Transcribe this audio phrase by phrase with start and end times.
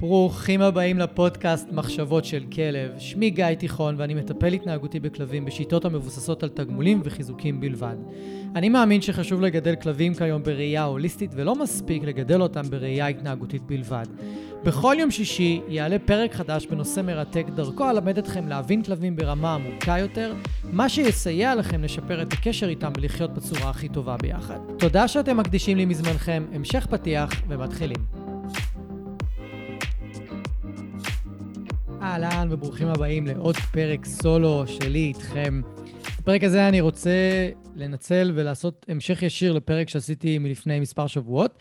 [0.00, 2.90] ברוכים הבאים לפודקאסט מחשבות של כלב.
[2.98, 7.96] שמי גיא תיכון ואני מטפל התנהגותי בכלבים בשיטות המבוססות על תגמולים וחיזוקים בלבד.
[8.56, 14.06] אני מאמין שחשוב לגדל כלבים כיום בראייה הוליסטית ולא מספיק לגדל אותם בראייה התנהגותית בלבד.
[14.64, 19.98] בכל יום שישי יעלה פרק חדש בנושא מרתק, דרכו אלמד אתכם להבין כלבים ברמה עמוקה
[19.98, 20.34] יותר,
[20.64, 24.58] מה שיסייע לכם לשפר את הקשר איתם ולחיות בצורה הכי טובה ביחד.
[24.78, 28.05] תודה שאתם מקדישים לי מזמנכם, המשך פתיח ומתחילים.
[32.16, 35.60] אהלן וברוכים הבאים לעוד פרק סולו שלי איתכם.
[36.18, 37.10] בפרק הזה אני רוצה
[37.74, 41.58] לנצל ולעשות המשך ישיר לפרק שעשיתי מלפני מספר שבועות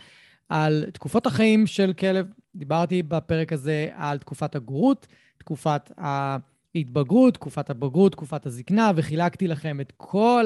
[0.50, 2.26] על תקופות החיים של כלב.
[2.56, 9.94] דיברתי בפרק הזה על תקופת הגרות, תקופת ההתבגרות, תקופת הבגרות, תקופת הזקנה, וחילקתי לכם את
[9.98, 10.46] כל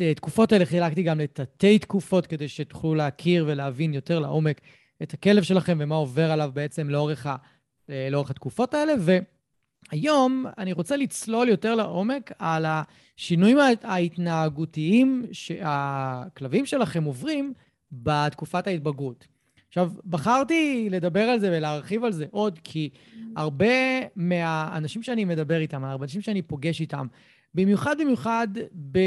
[0.00, 4.60] התקופות האלה, חילקתי גם לתתי תקופות כדי שתוכלו להכיר ולהבין יותר לעומק
[5.02, 7.36] את הכלב שלכם ומה עובר עליו בעצם לאורך ה...
[7.90, 8.92] אה, לאורך התקופות האלה,
[9.92, 17.52] והיום אני רוצה לצלול יותר לעומק על השינויים ההתנהגותיים שהכלבים שלכם עוברים
[17.92, 19.26] בתקופת ההתבגרות.
[19.68, 22.90] עכשיו, בחרתי לדבר על זה ולהרחיב על זה עוד, כי
[23.36, 23.66] הרבה
[24.16, 27.06] מהאנשים שאני מדבר איתם, הרבה אנשים שאני פוגש איתם,
[27.54, 28.48] במיוחד במיוחד
[28.92, 28.98] ב...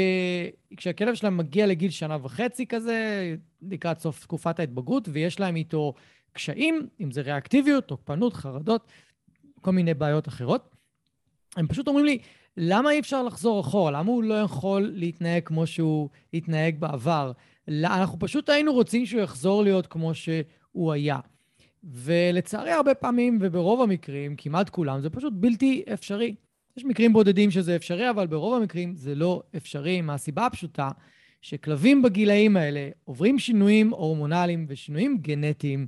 [0.76, 5.94] כשהכלב שלהם מגיע לגיל שנה וחצי כזה, לקראת סוף תקופת ההתבגרות, ויש להם איתו
[6.32, 8.88] קשיים, אם זה ריאקטיביות, תוקפנות, חרדות,
[9.60, 10.74] כל מיני בעיות אחרות.
[11.56, 12.18] הם פשוט אומרים לי,
[12.56, 13.90] למה אי אפשר לחזור אחורה?
[13.90, 17.32] למה הוא לא יכול להתנהג כמו שהוא התנהג בעבר?
[17.68, 21.18] אנחנו פשוט היינו רוצים שהוא יחזור להיות כמו שהוא היה.
[21.84, 26.34] ולצערי הרבה פעמים, וברוב המקרים, כמעט כולם, זה פשוט בלתי אפשרי.
[26.76, 30.90] יש מקרים בודדים שזה אפשרי, אבל ברוב המקרים זה לא אפשרי, מהסיבה הפשוטה
[31.42, 35.86] שכלבים בגילאים האלה עוברים שינויים הורמונליים ושינויים גנטיים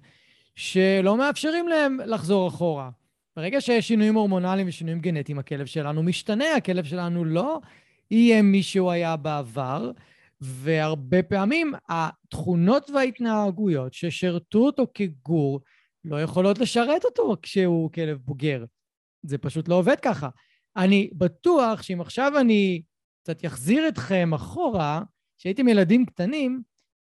[0.60, 2.90] שלא מאפשרים להם לחזור אחורה.
[3.36, 7.60] ברגע שיש שינויים הורמונליים ושינויים גנטיים, הכלב שלנו משתנה, הכלב שלנו לא
[8.10, 9.90] יהיה מי שהוא היה בעבר,
[10.40, 15.60] והרבה פעמים התכונות וההתנהגויות ששירתו אותו כגור
[16.04, 18.64] לא יכולות לשרת אותו כשהוא כלב בוגר.
[19.22, 20.28] זה פשוט לא עובד ככה.
[20.76, 22.82] אני בטוח שאם עכשיו אני
[23.22, 25.02] קצת אחזיר אתכם אחורה,
[25.38, 26.62] כשהייתם ילדים קטנים,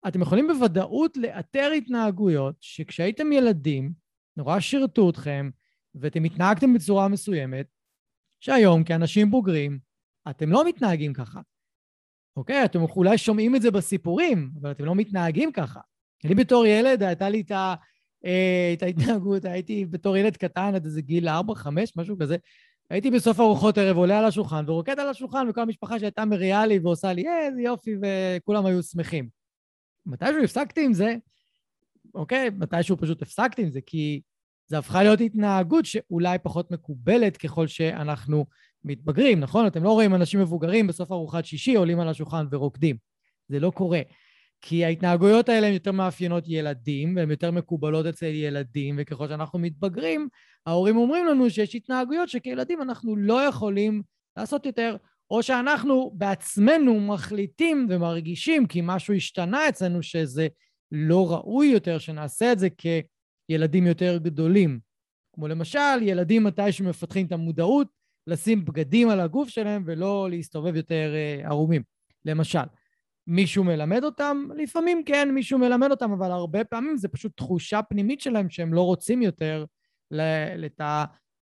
[0.08, 3.91] אתם יכולים בוודאות לאתר התנהגויות שכשהייתם ילדים,
[4.38, 5.50] נורא שירתו אתכם,
[5.96, 7.66] ואתם התנהגתם בצורה מסוימת,
[8.40, 9.80] שהיום כאנשים בוגרים,
[10.30, 11.42] אתם לא מתנהגים ככה.
[12.38, 12.66] אוקיי?
[12.66, 15.80] אתם אולי שומעים את זה בסיפורים, אבל אתם לא מתנהגים ככה.
[16.25, 17.75] אני בתור ילד, הייתה לי את, ה,
[18.25, 21.31] אה, את ההתנהגות, הייתי בתור ילד קטן עד איזה גיל 4-5,
[21.96, 22.38] משהו כזה.
[22.90, 26.80] הייתי בסוף ארוחות ערב עולה על השולחן ורוקד על השולחן, וכל המשפחה שהייתה מריעה לי
[26.80, 29.43] ועושה לי, אה, איזה יופי, וכולם היו שמחים.
[30.06, 31.16] מתישהו הפסקתי עם זה,
[32.16, 32.50] אוקיי?
[32.58, 34.22] מתישהו פשוט הפסקתי עם זה, כי
[34.68, 38.46] זה הפכה להיות התנהגות שאולי פחות מקובלת ככל שאנחנו
[38.84, 39.68] מתבגרים, נכון?
[39.68, 42.97] אתם לא רואים אנשים מבוגרים בסוף ארוחת שישי עולים על השולחן ורוקדים.
[43.47, 44.02] זה לא קורה.
[44.62, 50.28] כי ההתנהגויות האלה הן יותר מאפיינות ילדים, והן יותר מקובלות אצל ילדים, וככל שאנחנו מתבגרים,
[50.66, 54.02] ההורים אומרים לנו שיש התנהגויות שכילדים אנחנו לא יכולים
[54.38, 54.96] לעשות יותר,
[55.32, 60.48] או שאנחנו בעצמנו מחליטים ומרגישים כי משהו השתנה אצלנו שזה
[60.92, 62.68] לא ראוי יותר שנעשה את זה
[63.50, 64.80] כילדים יותר גדולים.
[65.34, 67.88] כמו למשל, ילדים מתי שמפתחים את המודעות
[68.28, 71.82] לשים בגדים על הגוף שלהם ולא להסתובב יותר uh, ערומים,
[72.26, 72.64] למשל.
[73.28, 74.48] מישהו מלמד אותם?
[74.58, 78.82] לפעמים כן, מישהו מלמד אותם, אבל הרבה פעמים זה פשוט תחושה פנימית שלהם שהם לא
[78.82, 79.66] רוצים יותר
[80.12, 80.82] לת...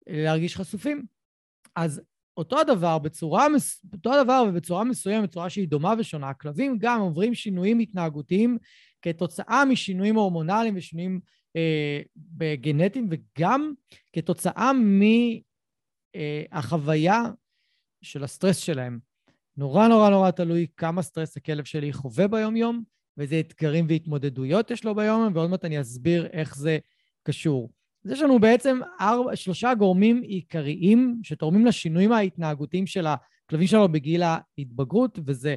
[0.07, 1.05] להרגיש חשופים.
[1.77, 2.03] אז
[2.39, 3.47] אותו הדבר בצורה,
[3.93, 8.59] אותו הדבר ובצורה מסוימת, בצורה שהיא דומה ושונה, הכלבים גם עוברים שינויים התנהגותיים
[9.03, 11.21] כתוצאה משינויים הורמונליים ושינויים
[11.57, 12.01] אה,
[12.61, 13.73] גנטיים, וגם
[14.13, 14.73] כתוצאה
[16.53, 17.31] מהחוויה אה,
[18.03, 18.99] של הסטרס שלהם.
[19.57, 22.83] נורא נורא נורא תלוי כמה סטרס הכלב שלי חווה ביום-יום,
[23.17, 26.79] ואיזה אתגרים והתמודדויות יש לו ביום-יום, ועוד מעט אני אסביר איך זה
[27.23, 27.71] קשור.
[28.09, 34.23] אז יש לנו בעצם ארבע, שלושה גורמים עיקריים שתורמים לשינויים ההתנהגותיים של הכלבים שלנו בגיל
[34.23, 35.57] ההתבגרות, וזה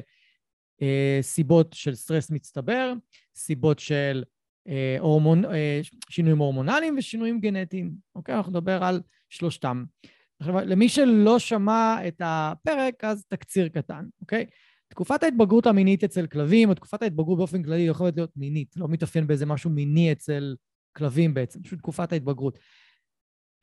[0.82, 2.92] אה, סיבות של סטרס מצטבר,
[3.36, 4.24] סיבות של
[4.68, 5.44] אה, הורמונ...
[5.44, 5.80] אה,
[6.10, 7.92] שינויים הורמונליים ושינויים גנטיים.
[8.14, 8.34] אוקיי?
[8.34, 9.00] אנחנו נדבר על
[9.30, 9.84] שלושתם.
[10.40, 14.46] עכשיו, למי שלא שמע את הפרק, אז תקציר קטן, אוקיי?
[14.88, 19.26] תקופת ההתבגרות המינית אצל כלבים, או תקופת ההתבגרות באופן כללי, יכולת להיות מינית, לא מתאפיין
[19.26, 20.54] באיזה משהו מיני אצל
[20.92, 22.58] כלבים בעצם, פשוט תקופת ההתבגרות.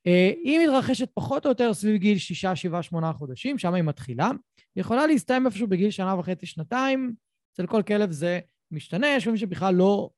[0.08, 4.28] אה, היא מתרחשת פחות או יותר סביב גיל שישה, שבעה, שמונה חודשים, שם היא מתחילה.
[4.76, 7.14] היא יכולה להסתיים איפשהו בגיל שנה וחצי, שנתיים.
[7.54, 8.40] אצל כל כלב זה
[8.72, 10.10] משתנה, יש כלבים שבכלל לא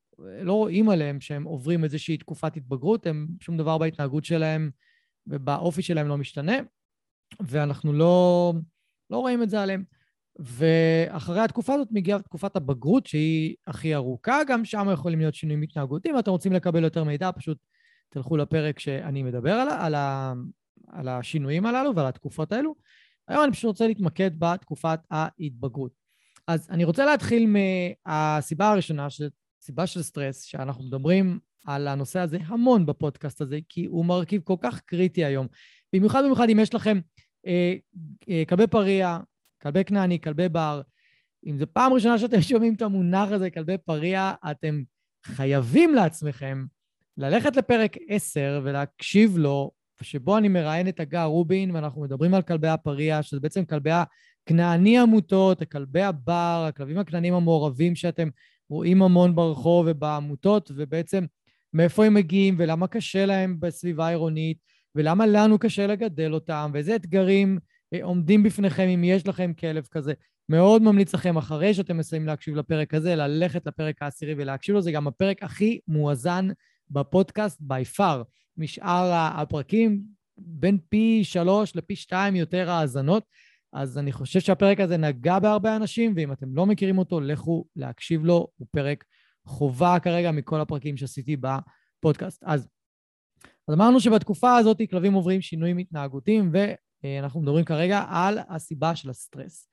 [0.42, 4.72] לא רואים עליהם שהם עוברים איזושהי תקופת התבגרות, הם שום דבר בהתנהגות שלהם
[5.28, 6.54] ובאופי שלהם לא משתנה,
[7.40, 8.54] ואנחנו לא,
[9.10, 9.84] לא רואים את זה עליהם.
[10.40, 16.20] ואחרי התקופה הזאת מגיעה תקופת הבגרות, שהיא הכי ארוכה, גם שם יכולים להיות שינויים התנהגותיים.
[16.20, 17.58] אתם רוצים לקבל יותר מידע, פשוט
[18.10, 20.34] תלכו לפרק שאני מדבר על, על, ה,
[20.88, 22.76] על השינויים הללו ועל התקופות האלו.
[23.28, 25.92] היום אני פשוט רוצה להתמקד בתקופת ההתבגרות.
[26.48, 27.48] אז אני רוצה להתחיל
[28.08, 29.08] מהסיבה הראשונה,
[29.62, 34.56] סיבה של סטרס, שאנחנו מדברים על הנושא הזה המון בפודקאסט הזה, כי הוא מרכיב כל
[34.62, 35.48] כך קריטי היום.
[35.94, 37.00] במיוחד במיוחד אם יש לכם
[37.48, 37.76] אה,
[38.30, 39.20] אה, כלבי פריע,
[39.62, 40.82] כלבי כנעני, כלבי בר,
[41.46, 44.82] אם זו פעם ראשונה שאתם שומעים את המונח הזה, כלבי פריע, אתם
[45.26, 46.66] חייבים לעצמכם
[47.18, 49.72] ללכת לפרק 10 ולהקשיב לו,
[50.02, 55.00] שבו אני מראיין את הגר רובין, ואנחנו מדברים על כלבי הפריע, שזה בעצם כלבי הכנעני
[55.00, 58.30] עמותות, כלבי הבר, הכלבים הכנענים המעורבים שאתם
[58.70, 61.26] רואים המון ברחוב ובעמותות, ובעצם
[61.74, 64.58] מאיפה הם מגיעים ולמה קשה להם בסביבה העירונית,
[64.96, 67.60] ולמה לנו קשה לגדל אותם, ואיזה אתגרים
[68.02, 70.14] עומדים בפניכם אם יש לכם כלב כזה.
[70.50, 74.82] מאוד ממליץ לכם, אחרי שאתם מסיימים להקשיב לפרק הזה, ללכת לפרק העשירי ולהקשיב לו.
[74.82, 76.48] זה גם הפרק הכי מואזן
[76.90, 78.24] בפודקאסט by far.
[78.58, 80.04] משאר הפרקים,
[80.38, 83.24] בין פי שלוש לפי שתיים יותר האזנות.
[83.74, 88.26] אז אני חושב שהפרק הזה נגע בהרבה אנשים, ואם אתם לא מכירים אותו, לכו להקשיב
[88.26, 88.48] לו.
[88.58, 89.04] הוא פרק
[89.46, 92.44] חובה כרגע מכל הפרקים שעשיתי בפודקאסט.
[92.46, 92.68] אז,
[93.68, 96.52] אז אמרנו שבתקופה הזאת כלבים עוברים שינויים התנהגותיים,
[97.04, 99.68] ואנחנו מדברים כרגע על הסיבה של הסטרס.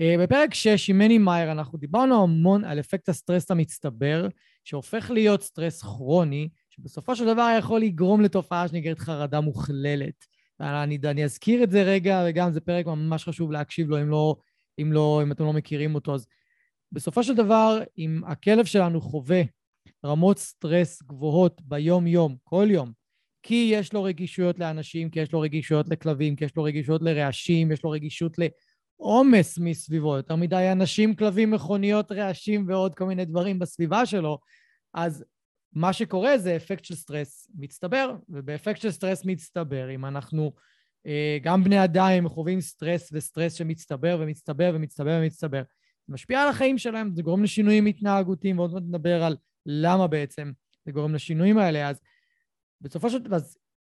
[0.00, 4.28] אה, בפרק 6 עם מני מאייר אנחנו דיברנו המון על אפקט הסטרס המצטבר,
[4.64, 10.24] שהופך להיות סטרס כרוני, שבסופו של דבר יכול לגרום לתופעה שנקראת חרדה מוכללת.
[10.60, 14.36] אני, אני אזכיר את זה רגע, וגם זה פרק ממש חשוב להקשיב לו, אם לא,
[14.80, 16.14] אם לא, אם אתם לא מכירים אותו.
[16.14, 16.26] אז
[16.92, 19.42] בסופו של דבר, אם הכלב שלנו חווה
[20.04, 22.92] רמות סטרס גבוהות ביום-יום, כל יום,
[23.46, 27.72] כי יש לו רגישויות לאנשים, כי יש לו רגישויות לכלבים, כי יש לו רגישויות לרעשים,
[27.72, 33.58] יש לו רגישות לעומס מסביבו, יותר מדי אנשים, כלבים, מכוניות, רעשים ועוד כל מיני דברים
[33.58, 34.38] בסביבה שלו,
[34.94, 35.24] אז
[35.72, 40.52] מה שקורה זה אפקט של סטרס מצטבר, ובאפקט של סטרס מצטבר, אם אנחנו,
[41.06, 45.62] אה, גם בני אדם חווים סטרס וסטרס שמצטבר ומצטבר ומצטבר ומצטבר,
[46.06, 49.36] זה משפיע על החיים שלהם, זה גורם לשינויים התנהגותיים, ועוד מעט נדבר על
[49.66, 50.52] למה בעצם
[50.84, 51.88] זה גורם לשינויים האלה.
[51.88, 52.00] אז
[52.80, 53.36] בסופו של דבר,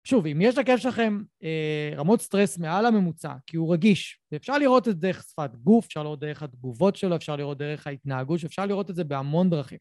[0.05, 4.89] שוב, אם יש לכלב שלכם אה, רמות סטרס מעל הממוצע, כי הוא רגיש, ואפשר לראות
[4.89, 8.67] את זה דרך שפת גוף, אפשר לראות דרך התגובות שלו, אפשר לראות דרך ההתנהגות, אפשר
[8.67, 9.79] לראות את זה בהמון דרכים.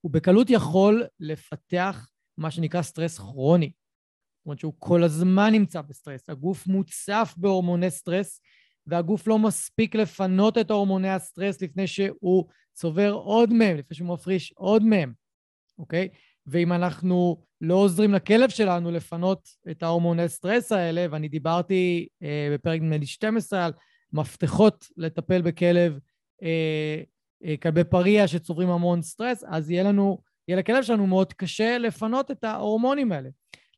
[0.00, 2.08] הוא בקלות יכול לפתח
[2.38, 3.66] מה שנקרא סטרס כרוני.
[3.66, 6.30] זאת אומרת שהוא כל הזמן נמצא בסטרס.
[6.30, 8.40] הגוף מוצף בהורמוני סטרס,
[8.86, 14.52] והגוף לא מספיק לפנות את הורמוני הסטרס לפני שהוא צובר עוד מהם, לפני שהוא מפריש
[14.56, 15.12] עוד מהם,
[15.78, 16.08] אוקיי?
[16.50, 22.80] ואם אנחנו לא עוזרים לכלב שלנו לפנות את ההורמוני סטרס האלה, ואני דיברתי אה, בפרק
[22.80, 23.72] נדמה לי 12 על
[24.12, 25.98] מפתחות לטפל בכלב
[26.42, 27.02] אה,
[27.44, 30.18] אה, כלבי פריע שצוברים המון סטרס, אז יהיה לנו,
[30.48, 33.28] יהיה לכלב שלנו מאוד קשה לפנות את ההורמונים האלה.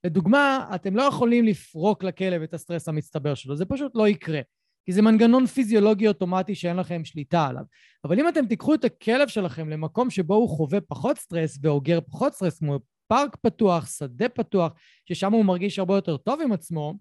[0.05, 4.41] לדוגמה, אתם לא יכולים לפרוק לכלב את הסטרס המצטבר שלו, זה פשוט לא יקרה.
[4.85, 7.63] כי זה מנגנון פיזיולוגי אוטומטי שאין לכם שליטה עליו.
[8.05, 12.35] אבל אם אתם תיקחו את הכלב שלכם למקום שבו הוא חווה פחות סטרס ואוגר פחות
[12.35, 14.73] סטרס, כמו פארק פתוח, שדה פתוח,
[15.09, 16.95] ששם הוא מרגיש הרבה יותר טוב עם עצמו,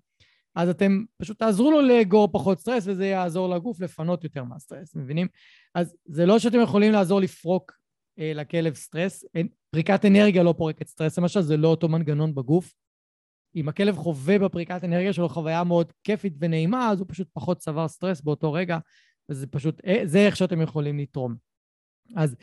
[0.56, 5.28] אז אתם פשוט תעזרו לו לאגור פחות סטרס, וזה יעזור לגוף לפנות יותר מהסטרס, מבינים?
[5.76, 7.72] אז זה לא שאתם יכולים לעזור לפרוק
[8.20, 9.24] אה, לכלב סטרס,
[9.72, 12.74] פריקת אנרגיה לא פורקת סטרס, למשל, זה לא אותו מנגנון בגוף.
[13.56, 17.88] אם הכלב חווה בפריקת אנרגיה שלו חוויה מאוד כיפית ונעימה, אז הוא פשוט פחות צבר
[17.88, 18.78] סטרס באותו רגע,
[19.30, 21.36] וזה פשוט, אה, זה איך שאתם יכולים לתרום.
[22.16, 22.36] אז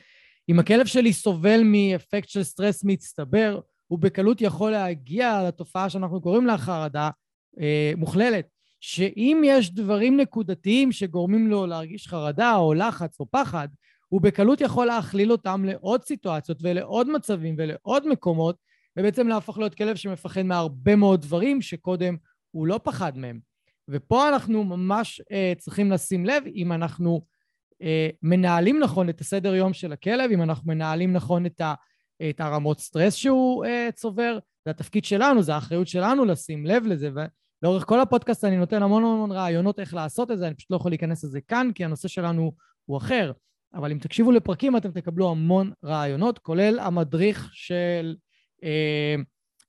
[0.49, 6.47] אם הכלב שלי סובל מאפקט של סטרס מצטבר, הוא בקלות יכול להגיע לתופעה שאנחנו קוראים
[6.47, 7.11] לה חרדה,
[7.61, 8.47] אה, מוכללת,
[8.81, 13.69] שאם יש דברים נקודתיים שגורמים לו להרגיש חרדה או לחץ או פחד,
[14.09, 18.57] הוא בקלות יכול להכליל אותם לעוד סיטואציות ולעוד מצבים ולעוד מקומות,
[18.99, 22.17] ובעצם להפוך להיות כלב שמפחד מהרבה מאוד דברים שקודם
[22.51, 23.41] הוא לא פחד מהם.
[23.89, 27.23] ופה אנחנו ממש אה, צריכים לשים לב אם אנחנו
[27.83, 31.75] אה, מנהלים נכון את הסדר יום של הכלב, אם אנחנו מנהלים נכון את, ה,
[32.31, 37.11] את הרמות סטרס שהוא אה, צובר, זה התפקיד שלנו, זה האחריות שלנו לשים לב לזה,
[37.63, 40.77] ולאורך כל הפודקאסט אני נותן המון המון רעיונות איך לעשות את זה, אני פשוט לא
[40.77, 42.53] יכול להיכנס לזה כאן, כי הנושא שלנו
[42.85, 43.33] הוא אחר.
[43.75, 48.17] אבל אם תקשיבו לפרקים אתם תקבלו המון רעיונות, כולל המדריך של...
[48.65, 49.15] אה,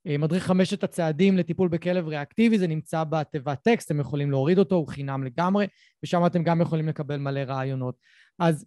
[0.08, 4.76] אה, מדריך חמשת הצעדים לטיפול בכלב ריאקטיבי, זה נמצא בתיבת טקסט, אתם יכולים להוריד אותו,
[4.76, 5.68] הוא חינם לגמרי,
[6.04, 7.96] ושם אתם גם יכולים לקבל מלא רעיונות.
[8.40, 8.66] אז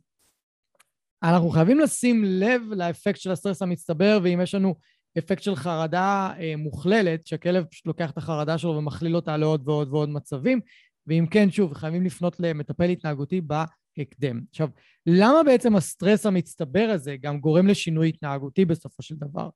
[1.23, 4.75] אנחנו חייבים לשים לב לאפקט של הסטרס המצטבר, ואם יש לנו
[5.19, 9.89] אפקט של חרדה אה, מוכללת, שהכלב פשוט לוקח את החרדה שלו ומכליל אותה לעוד ועוד
[9.89, 10.61] ועוד מצבים,
[11.07, 14.41] ואם כן, שוב, חייבים לפנות למטפל התנהגותי בהקדם.
[14.51, 14.69] עכשיו,
[15.07, 19.49] למה בעצם הסטרס המצטבר הזה גם גורם לשינוי התנהגותי בסופו של דבר?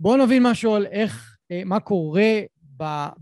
[0.00, 2.40] בואו נבין משהו על איך, אה, מה קורה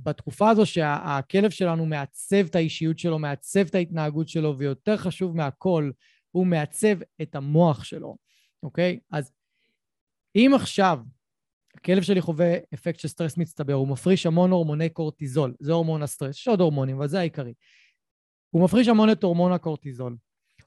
[0.02, 5.90] בתקופה הזו שהכלב שלנו מעצב את האישיות שלו, מעצב את ההתנהגות שלו, ויותר חשוב מהכל,
[6.30, 8.16] הוא מעצב את המוח שלו,
[8.62, 8.98] אוקיי?
[9.12, 9.32] אז
[10.36, 11.00] אם עכשיו
[11.74, 16.36] הכלב שלי חווה אפקט של סטרס מצטבר, הוא מפריש המון הורמוני קורטיזול, זה הורמון הסטרס,
[16.36, 17.54] יש עוד הורמונים, אבל זה העיקרי.
[18.50, 20.16] הוא מפריש המון את הורמון הקורטיזול.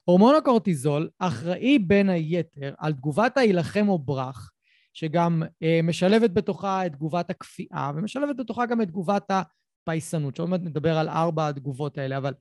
[0.04, 4.52] הורמון הקורטיזול אחראי בין היתר על תגובת ההילחם או ברח,
[4.92, 10.60] שגם אה, משלבת בתוכה את תגובת הכפייה, ומשלבת בתוכה גם את תגובת הפייסנות, שעוד מעט
[10.60, 12.34] נדבר על ארבע התגובות האלה, אבל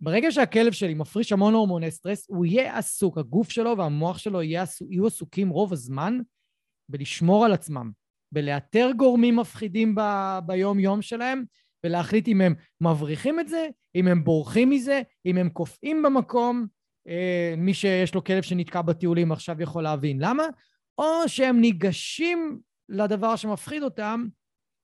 [0.00, 5.06] ברגע שהכלב שלי מפריש המון הורמוני סטרס, הוא יהיה עסוק, הגוף שלו והמוח שלו יהיו
[5.06, 6.18] עסוקים רוב הזמן
[6.88, 7.90] בלשמור על עצמם,
[8.32, 11.44] בלאתר גורמים מפחידים ב- ביום-יום שלהם,
[11.84, 16.66] ולהחליט אם הם מבריחים את זה, אם הם בורחים מזה, אם הם קופאים במקום.
[17.08, 20.44] אה, מי שיש לו כלב שנתקע בטיולים עכשיו יכול להבין למה,
[20.98, 24.26] או שהם ניגשים לדבר שמפחיד אותם,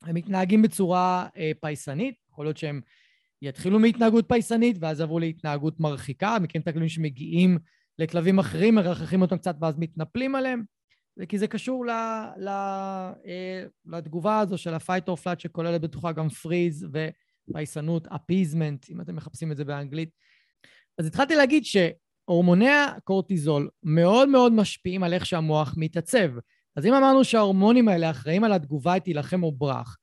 [0.03, 2.81] הם מתנהגים בצורה אה, פייסנית, יכול להיות שהם
[3.43, 7.59] יתחילו מהתנהגות פייסנית ואז עברו להתנהגות מרחיקה, מכירים את הכלבים שמגיעים
[7.99, 10.63] לכלבים אחרים, מרחכים אותם קצת ואז מתנפלים עליהם.
[11.29, 11.91] כי זה קשור ל,
[12.37, 16.87] ל, אה, לתגובה הזו של ה-fight or flat שכוללת בתוכה גם פריז
[17.49, 20.11] ופייסנות, אפיזמנט, אם אתם מחפשים את זה באנגלית.
[20.99, 21.65] אז התחלתי להגיד
[22.31, 26.29] שהורמוני הקורטיזול מאוד מאוד משפיעים על איך שהמוח מתעצב.
[26.77, 29.97] אז אם אמרנו שההורמונים האלה אחראים על התגובה את תילחם או ברח,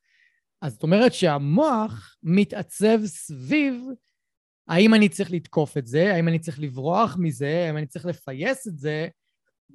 [0.62, 3.84] אז זאת אומרת שהמוח מתעצב סביב
[4.68, 8.66] האם אני צריך לתקוף את זה, האם אני צריך לברוח מזה, האם אני צריך לפייס
[8.66, 9.08] את זה,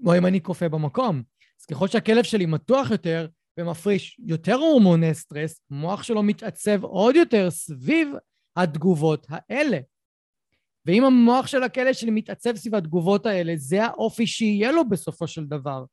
[0.06, 1.24] או אם אני קופא במקום.
[1.62, 3.28] אז ככל שהכלב שלי מתוח יותר
[3.60, 8.10] ומפריש יותר הורמוני סטרס, המוח שלו מתעצב עוד יותר סביב
[8.56, 9.80] התגובות האלה.
[10.86, 15.46] ואם המוח של הכלב שלי מתעצב סביב התגובות האלה, זה האופי שיהיה לו בסופו של
[15.46, 15.84] דבר.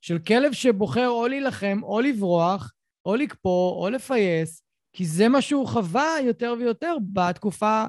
[0.00, 2.72] של כלב שבוחר או להילחם, או לברוח,
[3.06, 4.62] או לקפוא, או לפייס,
[4.92, 7.84] כי זה מה שהוא חווה יותר ויותר בתקופה,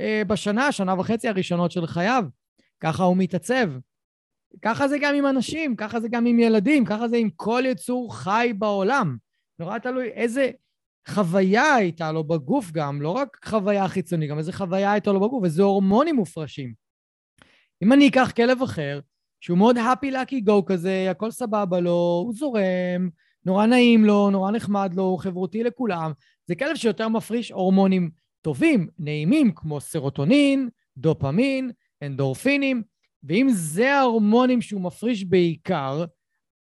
[0.00, 2.24] אה, בשנה, שנה וחצי הראשונות של חייו.
[2.80, 3.70] ככה הוא מתעצב.
[4.62, 8.16] ככה זה גם עם אנשים, ככה זה גם עם ילדים, ככה זה עם כל יצור
[8.16, 9.16] חי בעולם.
[9.58, 10.50] נורא תלוי איזה
[11.08, 15.44] חוויה הייתה לו בגוף גם, לא רק חוויה חיצונית, גם איזה חוויה הייתה לו בגוף,
[15.44, 16.72] איזה הורמונים מופרשים.
[17.82, 19.00] אם אני אקח כלב אחר,
[19.40, 23.08] שהוא מאוד happy lucky go כזה, הכל סבבה לו, הוא זורם,
[23.44, 26.12] נורא נעים לו, נורא נחמד לו, הוא חברותי לכולם,
[26.46, 28.10] זה כלב שיותר מפריש הורמונים
[28.42, 31.70] טובים, נעימים, כמו סרוטונין, דופמין,
[32.02, 32.82] אנדורפינים,
[33.22, 36.04] ואם זה ההורמונים שהוא מפריש בעיקר,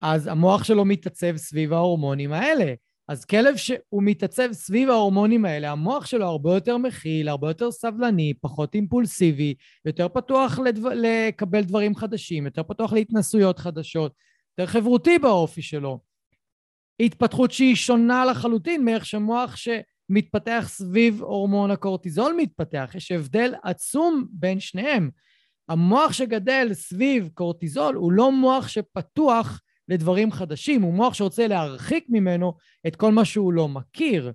[0.00, 2.74] אז המוח שלו מתעצב סביב ההורמונים האלה.
[3.08, 8.34] אז כלב שהוא מתעצב סביב ההורמונים האלה, המוח שלו הרבה יותר מכיל, הרבה יותר סבלני,
[8.40, 10.88] פחות אימפולסיבי, יותר פתוח לדו...
[10.94, 14.12] לקבל דברים חדשים, יותר פתוח להתנסויות חדשות,
[14.58, 16.00] יותר חברותי באופי שלו.
[17.00, 22.90] התפתחות שהיא שונה לחלוטין מאיך שמוח שמתפתח סביב הורמון הקורטיזול מתפתח.
[22.94, 25.10] יש הבדל עצום בין שניהם.
[25.68, 32.54] המוח שגדל סביב קורטיזול הוא לא מוח שפתוח לדברים חדשים, הוא מוח שרוצה להרחיק ממנו
[32.86, 34.32] את כל מה שהוא לא מכיר.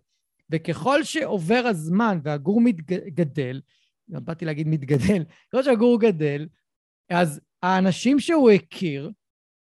[0.52, 3.62] וככל שעובר הזמן והגור מתגדל,
[4.08, 6.48] באתי להגיד מתגדל, ככל שהגור גדל,
[7.10, 9.12] אז האנשים שהוא הכיר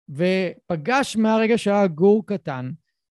[0.10, 2.72] ופגש מהרגע שהיה גור קטן,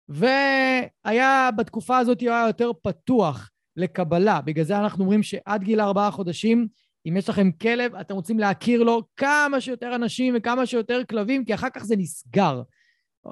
[0.08, 4.40] והיה בתקופה הזאת הוא היה יותר פתוח לקבלה.
[4.40, 6.68] בגלל זה אנחנו אומרים שעד גיל ארבעה חודשים
[7.06, 11.54] אם יש לכם כלב, אתם רוצים להכיר לו כמה שיותר אנשים וכמה שיותר כלבים, כי
[11.54, 12.62] אחר כך זה נסגר.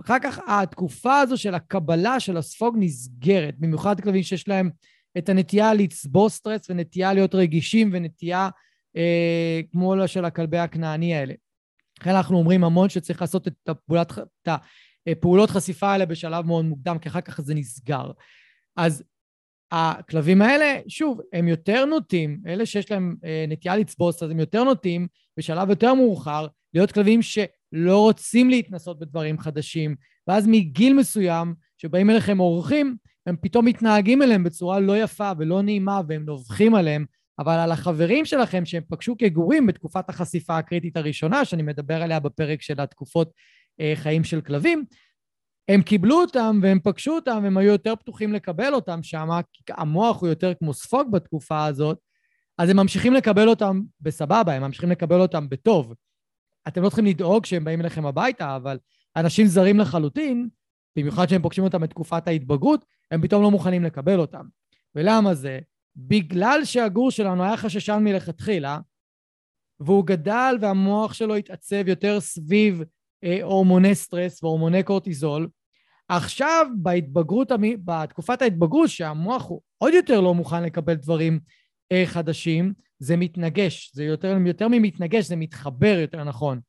[0.05, 4.71] אחר כך התקופה הזו של הקבלה של הספוג נסגרת, במיוחד כלבים שיש להם
[5.19, 8.49] את הנטייה לצבור סטרס ונטייה להיות רגישים ונטייה
[8.97, 11.35] אה, כמו של הכלבי הכנעני האלה.
[12.01, 14.49] לכן אנחנו אומרים המון שצריך לעשות את, הפעולת, את
[15.07, 18.11] הפעולות חשיפה האלה בשלב מאוד מוקדם, כי אחר כך זה נסגר.
[18.77, 19.05] אז
[19.73, 24.65] הכלבים האלה, שוב, הם יותר נוטים, אלה שיש להם אה, נטייה לצבוס, אז הם יותר
[24.65, 29.95] נוטים בשלב יותר מאוחר להיות כלבים שלא רוצים להתנסות בדברים חדשים,
[30.29, 32.97] ואז מגיל מסוים, שבאים אליכם אורחים,
[33.27, 37.05] הם פתאום מתנהגים אליהם בצורה לא יפה ולא נעימה, והם נובחים עליהם,
[37.39, 42.63] אבל על החברים שלכם שהם פגשו כגורים בתקופת החשיפה הקריטית הראשונה, שאני מדבר עליה בפרק
[42.63, 43.33] של התקופות
[43.81, 44.85] אה, חיים של כלבים,
[45.71, 50.21] הם קיבלו אותם והם פגשו אותם, הם היו יותר פתוחים לקבל אותם שם, כי המוח
[50.21, 51.99] הוא יותר כמו ספוג בתקופה הזאת,
[52.59, 55.95] אז הם ממשיכים לקבל אותם בסבבה, הם ממשיכים לקבל אותם בטוב.
[56.69, 58.79] אתם לא צריכים לדאוג שהם באים אליכם הביתה, אבל
[59.17, 60.49] אנשים זרים לחלוטין,
[60.97, 64.45] במיוחד שהם פוגשים אותם בתקופת ההתבגרות, הם פתאום לא מוכנים לקבל אותם.
[64.95, 65.59] ולמה זה?
[65.97, 68.79] בגלל שהגור שלנו היה חששן מלכתחילה,
[69.81, 72.83] והוא גדל והמוח שלו התעצב יותר סביב
[73.25, 75.49] אה, הורמוני סטרס והורמוני קורטיזול,
[76.11, 77.53] עכשיו בהתבגרות,
[77.85, 81.41] בתקופת ההתבגרות, שהמוח הוא עוד יותר לא מוכן לקבל דברים
[81.93, 86.61] אה, חדשים, זה מתנגש, זה יותר, יותר ממתנגש, זה מתחבר יותר נכון.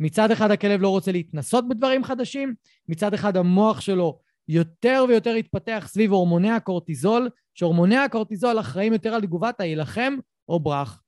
[0.00, 2.54] מצד אחד הכלב לא רוצה להתנסות בדברים חדשים,
[2.88, 9.20] מצד אחד המוח שלו יותר ויותר התפתח סביב הורמוני הקורטיזול, שהורמוני הקורטיזול אחראים יותר על
[9.20, 10.14] תגובת ההילחם
[10.48, 11.02] או ברח.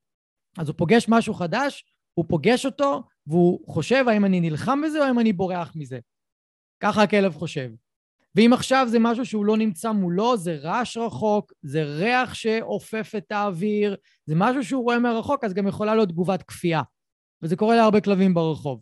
[0.59, 5.05] אז הוא פוגש משהו חדש, הוא פוגש אותו, והוא חושב האם אני נלחם בזה או
[5.05, 5.99] האם אני בורח מזה.
[6.81, 7.71] ככה הכלב חושב.
[8.35, 13.33] ואם עכשיו זה משהו שהוא לא נמצא מולו, זה רעש רחוק, זה ריח שעופף את
[13.33, 16.83] האוויר, זה משהו שהוא רואה מרחוק, אז גם יכולה להיות תגובת כפייה.
[17.43, 18.81] וזה קורה להרבה כלבים ברחוב,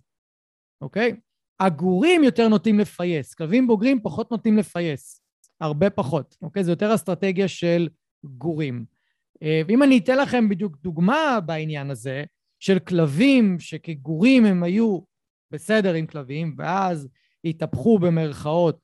[0.80, 1.16] אוקיי?
[1.60, 5.22] הגורים יותר נוטים לפייס, כלבים בוגרים פחות נוטים לפייס,
[5.60, 6.64] הרבה פחות, אוקיי?
[6.64, 7.88] זה יותר אסטרטגיה של
[8.24, 8.84] גורים.
[9.42, 12.24] אה, ואם אני אתן לכם בדיוק דוגמה בעניין הזה,
[12.60, 14.98] של כלבים שכגורים הם היו
[15.50, 17.08] בסדר עם כלבים, ואז
[17.46, 18.78] התהפכו במרכאות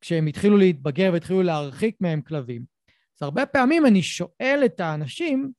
[0.00, 2.62] כשהם התחילו להתבגר והתחילו להרחיק מהם כלבים.
[3.16, 5.50] אז הרבה פעמים אני שואל את האנשים,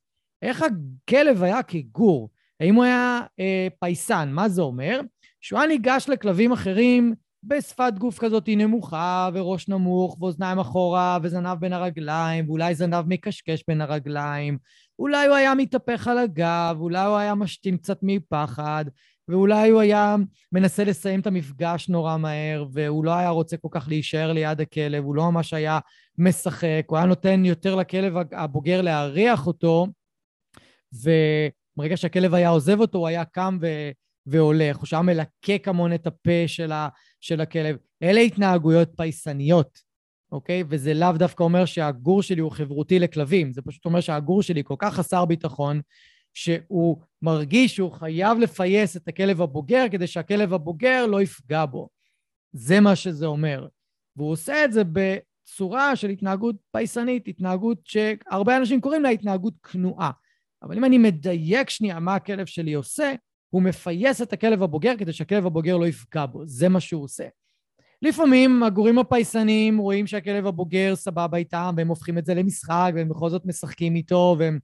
[0.41, 2.29] איך הכלב היה כגור?
[2.59, 4.29] האם הוא היה אה, פייסן?
[4.31, 5.01] מה זה אומר?
[5.41, 7.13] שהוא היה ניגש לכלבים אחרים
[7.43, 13.81] בשפת גוף כזאת נמוכה, וראש נמוך, ואוזניים אחורה, וזנב בין הרגליים, ואולי זנב מקשקש בין
[13.81, 14.57] הרגליים,
[14.99, 18.85] אולי הוא היה מתהפך על הגב, אולי הוא היה משתין קצת מפחד,
[19.29, 20.15] ואולי הוא היה
[20.51, 25.03] מנסה לסיים את המפגש נורא מהר, והוא לא היה רוצה כל כך להישאר ליד הכלב,
[25.03, 25.79] הוא לא ממש היה
[26.17, 29.87] משחק, הוא היה נותן יותר לכלב הבוגר להריח אותו,
[30.93, 33.67] וברגע שהכלב היה עוזב אותו, הוא היה קם ו...
[34.25, 36.89] והולך, או שהיה מלקק המון את הפה של, ה...
[37.21, 37.75] של הכלב.
[38.03, 39.79] אלה התנהגויות פייסניות,
[40.31, 40.63] אוקיי?
[40.69, 44.75] וזה לאו דווקא אומר שהגור שלי הוא חברותי לכלבים, זה פשוט אומר שהגור שלי כל
[44.77, 45.81] כך חסר ביטחון,
[46.35, 51.89] שהוא מרגיש שהוא חייב לפייס את הכלב הבוגר כדי שהכלב הבוגר לא יפגע בו.
[52.53, 53.67] זה מה שזה אומר.
[54.15, 60.11] והוא עושה את זה בצורה של התנהגות פייסנית, התנהגות שהרבה אנשים קוראים לה התנהגות כנועה.
[60.63, 63.13] אבל אם אני מדייק שנייה מה הכלב שלי עושה,
[63.49, 66.45] הוא מפייס את הכלב הבוגר כדי שהכלב הבוגר לא יפגע בו.
[66.45, 67.27] זה מה שהוא עושה.
[68.01, 73.29] לפעמים הגורים הפייסנים רואים שהכלב הבוגר סבבה איתם, והם הופכים את זה למשחק, והם בכל
[73.29, 74.59] זאת משחקים איתו, והם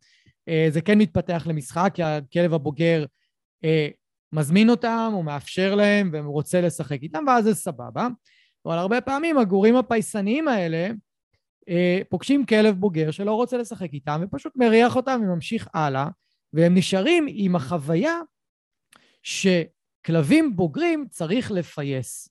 [0.69, 3.05] זה כן מתפתח למשחק, כי הכלב הבוגר
[3.63, 3.87] אה,
[4.33, 8.07] מזמין אותם, הוא מאפשר להם, והם רוצה לשחק איתם, ואז זה סבבה.
[8.65, 10.89] אבל הרבה פעמים הגורים הפייסניים האלה
[11.69, 16.07] אה, פוגשים כלב בוגר שלא רוצה לשחק איתם, ופשוט מריח אותם וממשיך הלאה,
[16.53, 18.19] והם נשארים עם החוויה
[19.23, 22.29] שכלבים בוגרים צריך לפייס,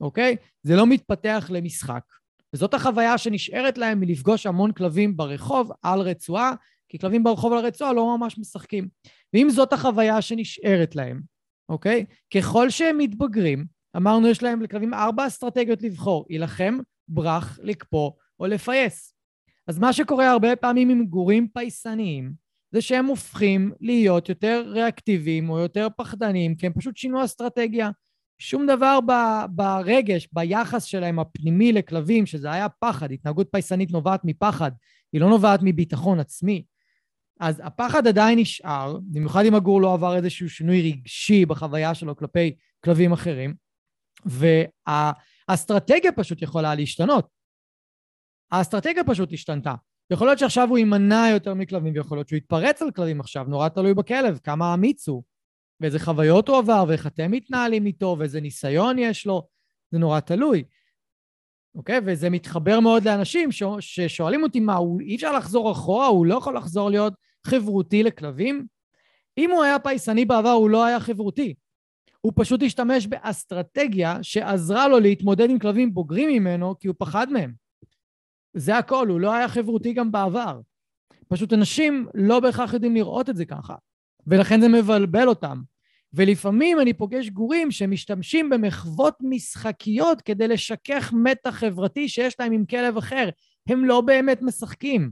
[0.00, 0.36] אוקיי?
[0.62, 2.02] זה לא מתפתח למשחק.
[2.54, 6.54] וזאת החוויה שנשארת להם מלפגוש המון כלבים ברחוב על רצועה,
[6.90, 8.88] כי כלבים ברחוב על הרצועה לא ממש משחקים.
[9.34, 11.20] ואם זאת החוויה שנשארת להם,
[11.68, 12.04] אוקיי?
[12.34, 13.64] ככל שהם מתבגרים,
[13.96, 19.14] אמרנו יש להם לכלבים ארבע אסטרטגיות לבחור, יילחם, ברח, לקפוא או לפייס.
[19.66, 22.32] אז מה שקורה הרבה פעמים עם גורים פייסניים,
[22.72, 27.90] זה שהם הופכים להיות יותר ריאקטיביים או יותר פחדניים, כי הם פשוט שינו אסטרטגיה.
[28.38, 28.98] שום דבר
[29.50, 34.70] ברגש, ביחס שלהם הפנימי לכלבים, שזה היה פחד, התנהגות פייסנית נובעת מפחד,
[35.12, 36.64] היא לא נובעת מביטחון עצמי.
[37.40, 42.54] אז הפחד עדיין נשאר, במיוחד אם הגור לא עבר איזשהו שינוי רגשי בחוויה שלו כלפי
[42.84, 43.54] כלבים אחרים,
[44.24, 47.28] והאסטרטגיה פשוט יכולה להשתנות.
[48.50, 49.74] האסטרטגיה פשוט השתנתה.
[50.10, 53.68] יכול להיות שעכשיו הוא יימנע יותר מכלבים, ויכול להיות שהוא יתפרץ על כלבים עכשיו, נורא
[53.68, 55.22] תלוי בכלב, כמה אמיץ הוא,
[55.80, 59.48] ואיזה חוויות הוא עבר, ואיך אתם מתנהלים איתו, ואיזה ניסיון יש לו,
[59.90, 60.64] זה נורא תלוי.
[61.74, 62.00] אוקיי?
[62.06, 63.62] וזה מתחבר מאוד לאנשים ש...
[63.80, 65.00] ששואלים אותי, מה, הוא...
[65.00, 66.06] אי אפשר לחזור אחורה?
[66.06, 67.14] הוא לא יכול לחזור להיות
[67.46, 68.66] חברותי לכלבים?
[69.38, 71.54] אם הוא היה פייסני בעבר, הוא לא היה חברותי.
[72.20, 77.52] הוא פשוט השתמש באסטרטגיה שעזרה לו להתמודד עם כלבים בוגרים ממנו, כי הוא פחד מהם.
[78.54, 80.60] זה הכל, הוא לא היה חברותי גם בעבר.
[81.28, 83.74] פשוט אנשים לא בהכרח יודעים לראות את זה ככה,
[84.26, 85.60] ולכן זה מבלבל אותם.
[86.12, 92.96] ולפעמים אני פוגש גורים שמשתמשים במחוות משחקיות כדי לשכך מתח חברתי שיש להם עם כלב
[92.96, 93.28] אחר.
[93.68, 95.10] הם לא באמת משחקים.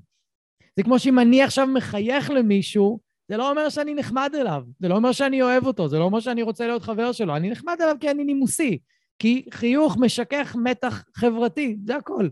[0.78, 4.94] זה כמו שאם אני עכשיו מחייך למישהו, זה לא אומר שאני נחמד אליו, זה לא
[4.94, 7.36] אומר שאני אוהב אותו, זה לא אומר שאני רוצה להיות חבר שלו.
[7.36, 8.78] אני נחמד אליו כי אני נימוסי,
[9.18, 12.28] כי חיוך משכך מתח חברתי, זה הכל.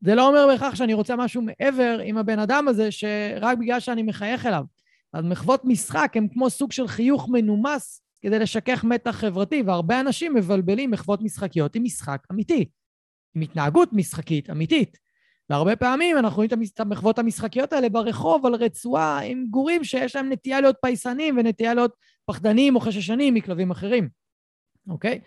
[0.00, 4.02] זה לא אומר בהכרח שאני רוצה משהו מעבר עם הבן אדם הזה, שרק בגלל שאני
[4.02, 4.64] מחייך אליו.
[5.12, 10.34] אז מחוות משחק הם כמו סוג של חיוך מנומס כדי לשכך מתח חברתי, והרבה אנשים
[10.34, 12.64] מבלבלים מחוות משחקיות עם משחק אמיתי,
[13.34, 15.07] עם התנהגות משחקית אמיתית.
[15.50, 20.32] והרבה פעמים אנחנו רואים את המחוות המשחקיות האלה ברחוב על רצועה עם גורים שיש להם
[20.32, 24.08] נטייה להיות פייסנים ונטייה להיות פחדנים או חששנים מכלבים אחרים,
[24.88, 25.20] אוקיי?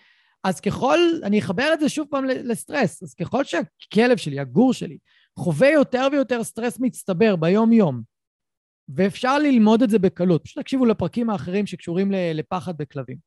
[0.43, 4.97] אז ככל, אני אחבר את זה שוב פעם לסטרס, אז ככל שהכלב שלי, הגור שלי,
[5.39, 8.01] חווה יותר ויותר סטרס מצטבר ביום-יום,
[8.95, 13.17] ואפשר ללמוד את זה בקלות, פשוט תקשיבו לפרקים האחרים שקשורים לפחד בכלבים,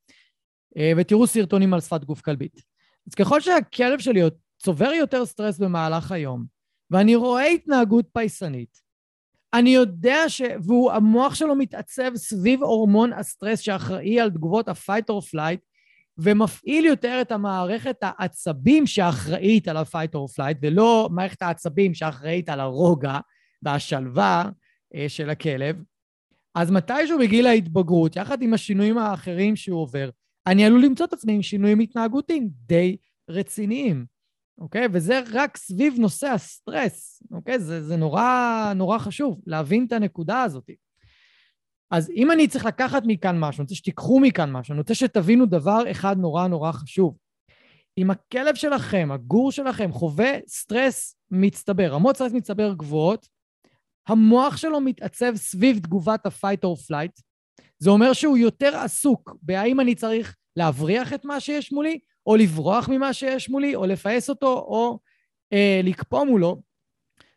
[0.76, 2.62] אה, ותראו סרטונים על שפת גוף כלבית.
[3.08, 4.20] אז ככל שהכלב שלי
[4.58, 6.53] צובר יותר סטרס במהלך היום,
[6.90, 8.84] ואני רואה התנהגות פייסנית,
[9.54, 10.42] אני יודע ש...
[10.42, 15.60] והמוח שלו מתעצב סביב הורמון הסטרס שאחראי על תגובות ה-fight or flight,
[16.18, 22.60] ומפעיל יותר את המערכת העצבים שאחראית על ה-fight or flight, ולא מערכת העצבים שאחראית על
[22.60, 23.18] הרוגע
[23.62, 24.50] והשלווה
[24.94, 25.76] אה, של הכלב.
[26.54, 30.10] אז מתישהו בגיל ההתבגרות, יחד עם השינויים האחרים שהוא עובר,
[30.46, 32.96] אני עלול למצוא את עצמי עם שינויים התנהגותיים די
[33.30, 34.06] רציניים.
[34.58, 34.86] אוקיי?
[34.92, 37.58] וזה רק סביב נושא הסטרס, אוקיי?
[37.58, 40.70] זה, זה נורא, נורא חשוב להבין את הנקודה הזאת.
[41.90, 45.46] אז אם אני צריך לקחת מכאן משהו, אני רוצה שתיקחו מכאן משהו, אני רוצה שתבינו
[45.46, 47.16] דבר אחד נורא נורא חשוב.
[47.98, 53.28] אם הכלב שלכם, הגור שלכם, חווה סטרס מצטבר, רמות סטרס מצטבר גבוהות,
[54.08, 57.22] המוח שלו מתעצב סביב תגובת ה-fight or flight.
[57.78, 62.88] זה אומר שהוא יותר עסוק בהאם אני צריך להבריח את מה שיש מולי, או לברוח
[62.88, 64.98] ממה שיש מולי, או לפעס אותו, או
[65.52, 66.62] אה, לקפוא מולו.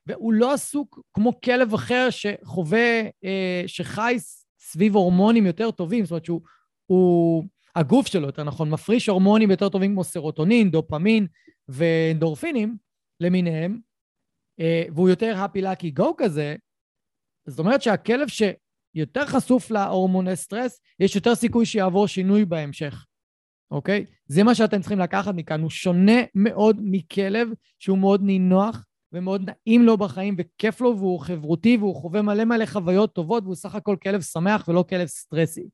[0.05, 4.15] והוא לא עסוק כמו כלב אחר שחווה, אה, שחי
[4.59, 6.41] סביב הורמונים יותר טובים, זאת אומרת שהוא,
[6.85, 7.43] הוא,
[7.75, 11.27] הגוף שלו, יותר נכון, מפריש הורמונים יותר טובים כמו סרוטונין, דופמין
[11.67, 12.77] ואנדורפינים
[13.19, 13.79] למיניהם,
[14.59, 16.55] אה, והוא יותר happy lucky go כזה,
[17.47, 23.05] זאת אומרת שהכלב שיותר חשוף להורמוני סטרס, יש יותר סיכוי שיעבור שינוי בהמשך.
[23.71, 24.05] אוקיי?
[24.27, 25.61] זה מה שאתם צריכים לקחת מכאן.
[25.61, 27.49] הוא שונה מאוד מכלב
[27.79, 32.65] שהוא מאוד נינוח ומאוד נעים לו בחיים וכיף לו והוא חברותי והוא חווה מלא מלא
[32.65, 35.69] חוויות טובות והוא סך הכל כלב שמח ולא כלב סטרסי,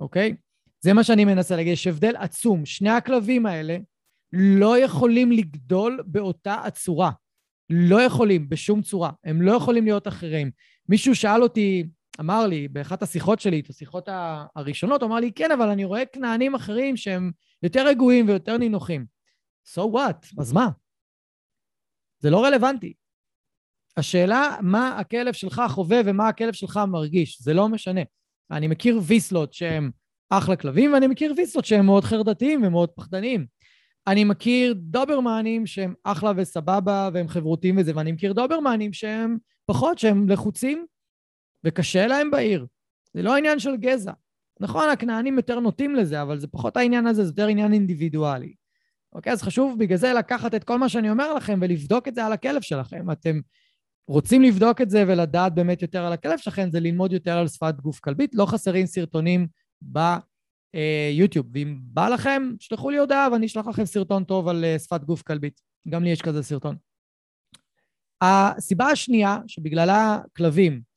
[0.00, 0.34] אוקיי?
[0.80, 2.66] זה מה שאני מנסה להגיד, יש הבדל עצום.
[2.66, 3.76] שני הכלבים האלה
[4.32, 7.10] לא יכולים לגדול באותה הצורה.
[7.70, 9.10] לא יכולים בשום צורה.
[9.24, 10.50] הם לא יכולים להיות אחרים.
[10.88, 11.86] מישהו שאל אותי,
[12.20, 14.08] אמר לי באחת השיחות שלי, את השיחות
[14.56, 17.30] הראשונות, אמר לי, כן, אבל אני רואה כנענים אחרים שהם
[17.62, 19.06] יותר רגועים ויותר נינוחים.
[19.74, 20.40] So what?
[20.40, 20.68] אז מה?
[22.18, 22.92] זה לא רלוונטי.
[23.96, 28.00] השאלה מה הכלב שלך חווה ומה הכלב שלך מרגיש, זה לא משנה.
[28.50, 29.90] אני מכיר ויסלות שהם
[30.30, 33.46] אחלה כלבים, ואני מכיר ויסלות שהם מאוד חרדתיים ומאוד פחדניים.
[34.06, 40.28] אני מכיר דוברמנים שהם אחלה וסבבה והם חברותיים וזה, ואני מכיר דוברמנים שהם פחות, שהם
[40.28, 40.86] לחוצים
[41.64, 42.66] וקשה להם בעיר.
[43.14, 44.12] זה לא עניין של גזע.
[44.60, 48.54] נכון, הכנענים יותר נוטים לזה, אבל זה פחות העניין הזה, זה יותר עניין אינדיבידואלי.
[49.12, 49.32] אוקיי?
[49.32, 52.32] אז חשוב בגלל זה לקחת את כל מה שאני אומר לכם ולבדוק את זה על
[52.32, 53.10] הכלב שלכם.
[53.10, 53.40] אתם
[54.08, 57.80] רוצים לבדוק את זה ולדעת באמת יותר על הכלב שלכם, זה ללמוד יותר על שפת
[57.80, 58.34] גוף כלבית.
[58.34, 59.46] לא חסרים סרטונים
[59.82, 61.46] ביוטיוב.
[61.54, 65.22] ואם בא לכם, שלחו לי הודעה ואני אשלח לכם סרטון טוב על אה, שפת גוף
[65.22, 65.60] כלבית.
[65.88, 66.76] גם לי יש כזה סרטון.
[68.20, 70.91] הסיבה השנייה שבגללה כלבים אה, אה,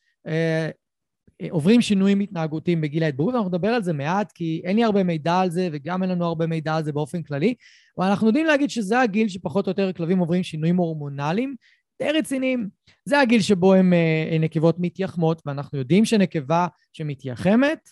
[1.50, 5.40] עוברים שינויים התנהגותיים בגיל ההתבגרות, ואנחנו נדבר על זה מעט, כי אין לי הרבה מידע
[5.40, 7.54] על זה, וגם אין לנו הרבה מידע על זה באופן כללי,
[7.98, 11.56] אבל אנחנו יודעים להגיד שזה הגיל שפחות או יותר כלבים עוברים שינויים הורמונליים
[12.02, 12.70] די רציניים.
[13.06, 17.90] זה הגיל שבו הם אה, נקבות מתייחמות, ואנחנו יודעים שנקבה שמתייחמת,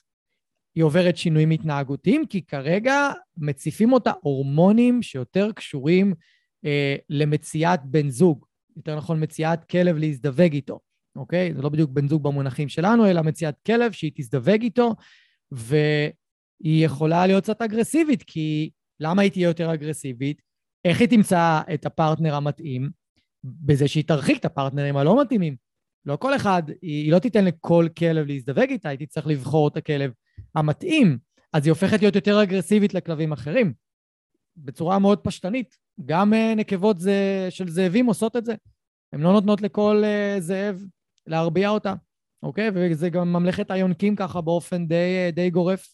[0.75, 6.13] היא עוברת שינויים התנהגותיים, כי כרגע מציפים אותה הורמונים שיותר קשורים
[6.65, 8.45] אה, למציאת בן זוג,
[8.77, 10.79] יותר נכון מציאת כלב להזדווג איתו.
[11.15, 11.53] אוקיי?
[11.55, 14.95] זה לא בדיוק בן זוג במונחים שלנו, אלא מציאת כלב שהיא תזדווג איתו,
[15.51, 20.41] והיא יכולה להיות קצת אגרסיבית, כי למה היא תהיה יותר אגרסיבית?
[20.85, 22.89] איך היא תמצא את הפרטנר המתאים?
[23.43, 25.55] בזה שהיא תרחיק את הפרטנרים הלא מתאימים.
[26.05, 29.77] לא כל אחד, היא, היא לא תיתן לכל כלב להזדווג איתה, היא תצטרך לבחור את
[29.77, 30.11] הכלב
[30.55, 31.17] המתאים,
[31.53, 33.73] אז היא הופכת להיות יותר אגרסיבית לכלבים אחרים,
[34.57, 35.77] בצורה מאוד פשטנית.
[36.05, 38.55] גם uh, נקבות זה, של זאבים עושות את זה.
[39.13, 40.85] הן לא נותנות לכל uh, זאב
[41.27, 41.93] להרביע אותה,
[42.43, 42.69] אוקיי?
[42.73, 45.87] וזה גם ממלכת היונקים ככה באופן די, די גורף.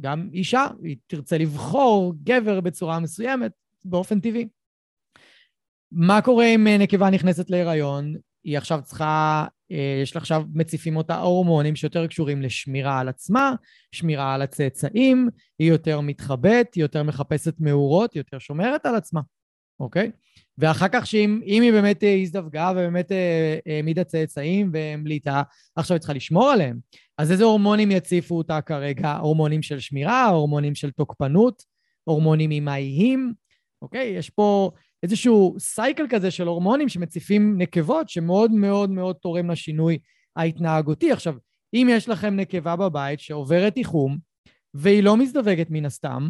[0.00, 3.52] גם אישה, היא תרצה לבחור גבר בצורה מסוימת,
[3.84, 4.48] באופן טבעי.
[5.92, 8.14] מה קורה אם אה, נקבה נכנסת להיריון?
[8.44, 13.54] היא עכשיו צריכה, אה, יש לה עכשיו, מציפים אותה הורמונים שיותר קשורים לשמירה על עצמה,
[13.92, 19.20] שמירה על הצאצאים, היא יותר מתחבאת, היא יותר מחפשת מאורות, היא יותר שומרת על עצמה,
[19.80, 20.10] אוקיי?
[20.58, 25.42] ואחר כך שאם היא באמת אה, הזדווגה ובאמת אה, העמידה צאצאים והמליטה,
[25.76, 26.78] עכשיו היא צריכה לשמור עליהם.
[27.18, 29.16] אז איזה הורמונים יציפו אותה כרגע?
[29.16, 31.62] הורמונים של שמירה, הורמונים של תוקפנות,
[32.04, 33.32] הורמונים אימהיים,
[33.82, 34.06] אוקיי?
[34.06, 34.70] יש פה
[35.02, 39.98] איזשהו סייקל כזה של הורמונים שמציפים נקבות, שמאוד מאוד מאוד תורם לשינוי
[40.36, 41.12] ההתנהגותי.
[41.12, 41.34] עכשיו,
[41.74, 44.18] אם יש לכם נקבה בבית שעוברת איחום,
[44.74, 46.28] והיא לא מזדווגת מן הסתם,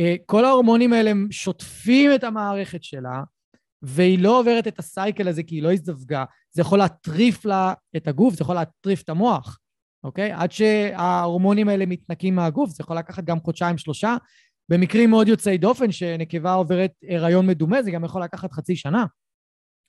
[0.00, 3.22] וכל ההורמונים האלה שוטפים את המערכת שלה,
[3.82, 8.08] והיא לא עוברת את הסייקל הזה כי היא לא הזדווגה, זה יכול להטריף לה את
[8.08, 9.58] הגוף, זה יכול להטריף את המוח,
[10.04, 10.32] אוקיי?
[10.32, 14.16] עד שההורמונים האלה מתנקים מהגוף, זה יכול לקחת גם חודשיים-שלושה.
[14.68, 19.04] במקרים מאוד יוצאי דופן, שנקבה עוברת הריון מדומה, זה גם יכול לקחת חצי שנה.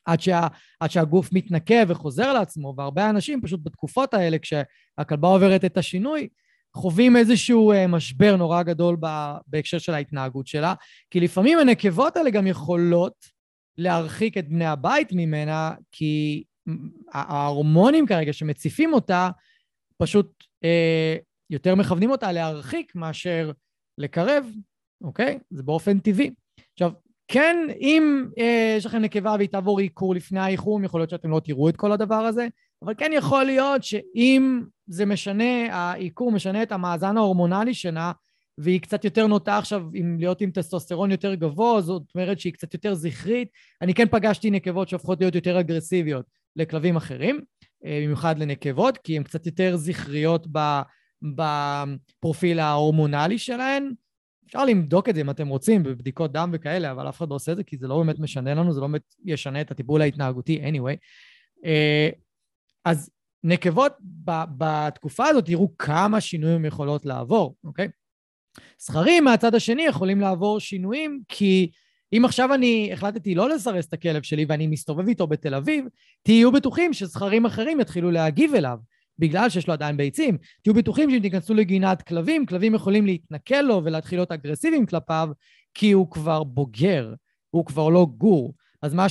[0.06, 0.48] עד, שה,
[0.80, 6.28] עד שהגוף מתנקה וחוזר לעצמו, והרבה אנשים פשוט בתקופות האלה, כשהכלבה עוברת את השינוי,
[6.78, 8.98] חווים איזשהו אה, משבר נורא גדול
[9.48, 10.74] בהקשר של ההתנהגות שלה,
[11.12, 13.26] כי לפעמים הנקבות האלה גם יכולות
[13.78, 16.44] להרחיק את בני הבית ממנה, כי
[17.13, 19.30] ההורמונים כרגע שמציפים אותה,
[19.98, 21.16] פשוט אה,
[21.50, 23.52] יותר מכוונים אותה להרחיק מאשר
[23.98, 24.46] לקרב,
[25.04, 25.40] אוקיי?
[25.50, 26.32] זה באופן טבעי.
[26.74, 26.92] עכשיו,
[27.28, 31.42] כן, אם אה, יש לכם נקבה והיא תעבור עיקור לפני האיחום, יכול להיות שאתם לא
[31.44, 32.48] תראו את כל הדבר הזה,
[32.84, 38.12] אבל כן יכול להיות שאם זה משנה, העיקור משנה את המאזן ההורמונלי שלה,
[38.58, 42.74] והיא קצת יותר נוטה עכשיו עם להיות עם טסטוסטרון יותר גבוה, זאת אומרת שהיא קצת
[42.74, 43.50] יותר זכרית.
[43.82, 47.42] אני כן פגשתי נקבות שהופכות להיות יותר אגרסיביות לכלבים אחרים,
[47.86, 50.48] אה, במיוחד לנקבות, כי הן קצת יותר זכריות
[51.22, 53.92] בפרופיל ההורמונלי שלהן.
[54.48, 57.52] אפשר לבדוק את זה אם אתם רוצים, בבדיקות דם וכאלה, אבל אף אחד לא עושה
[57.52, 60.62] את זה, כי זה לא באמת משנה לנו, זה לא באמת ישנה את הטיפול ההתנהגותי
[60.63, 60.98] anyway.
[62.88, 63.10] אז
[63.43, 63.93] נקבות
[64.58, 67.88] בתקופה הזאת, תראו כמה שינויים יכולות לעבור, אוקיי?
[68.82, 71.71] זכרים מהצד השני יכולים לעבור שינויים, כי
[72.13, 75.86] אם עכשיו אני החלטתי לא לסרס את הכלב שלי ואני מסתובב איתו בתל אביב,
[76.23, 78.78] תהיו בטוחים שזכרים אחרים יתחילו להגיב אליו.
[79.19, 83.82] בגלל שיש לו עדיין ביצים, תהיו בטוחים שאם תיכנסו לגינת כלבים, כלבים יכולים להתנכל לו
[83.84, 85.30] ולהתחיל להיות אגרסיביים כלפיו,
[85.73, 87.13] כי הוא כבר בוגר,
[87.50, 88.54] הוא כבר לא גור.
[88.82, 89.10] אז מה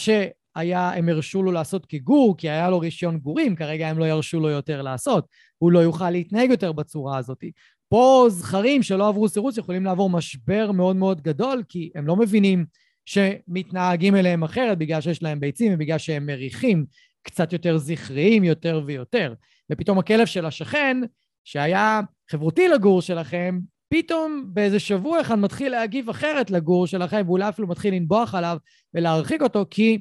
[0.56, 4.40] שהיה, הם הרשו לו לעשות כגור, כי היה לו רישיון גורים, כרגע הם לא ירשו
[4.40, 5.26] לו יותר לעשות.
[5.58, 7.44] הוא לא יוכל להתנהג יותר בצורה הזאת.
[7.88, 12.64] פה זכרים שלא עברו סירוס יכולים לעבור משבר מאוד מאוד גדול, כי הם לא מבינים
[13.04, 16.86] שמתנהגים אליהם אחרת בגלל שיש להם ביצים ובגלל שהם מריחים
[17.22, 19.34] קצת יותר זכריים יותר ויותר.
[19.72, 20.96] ופתאום הכלב של השכן,
[21.44, 27.68] שהיה חברותי לגור שלכם, פתאום באיזה שבוע אחד מתחיל להגיב אחרת לגור שלכם, ואולי אפילו
[27.68, 28.56] מתחיל לנבוח עליו
[28.94, 30.00] ולהרחיק אותו, כי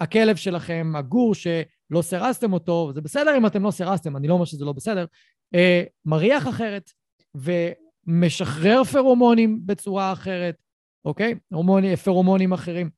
[0.00, 4.44] הכלב שלכם, הגור שלא סירסתם אותו, וזה בסדר אם אתם לא סירסתם, אני לא אומר
[4.44, 5.04] שזה לא בסדר,
[5.54, 6.90] אה, מריח אחרת,
[7.34, 10.56] ומשחרר פרומונים בצורה אחרת,
[11.04, 11.34] אוקיי?
[11.52, 12.90] הורמונים, פרומונים אחרים.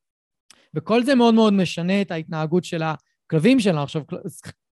[0.75, 3.83] וכל זה מאוד מאוד משנה את ההתנהגות של הכלבים שלנו.
[3.83, 4.03] עכשיו,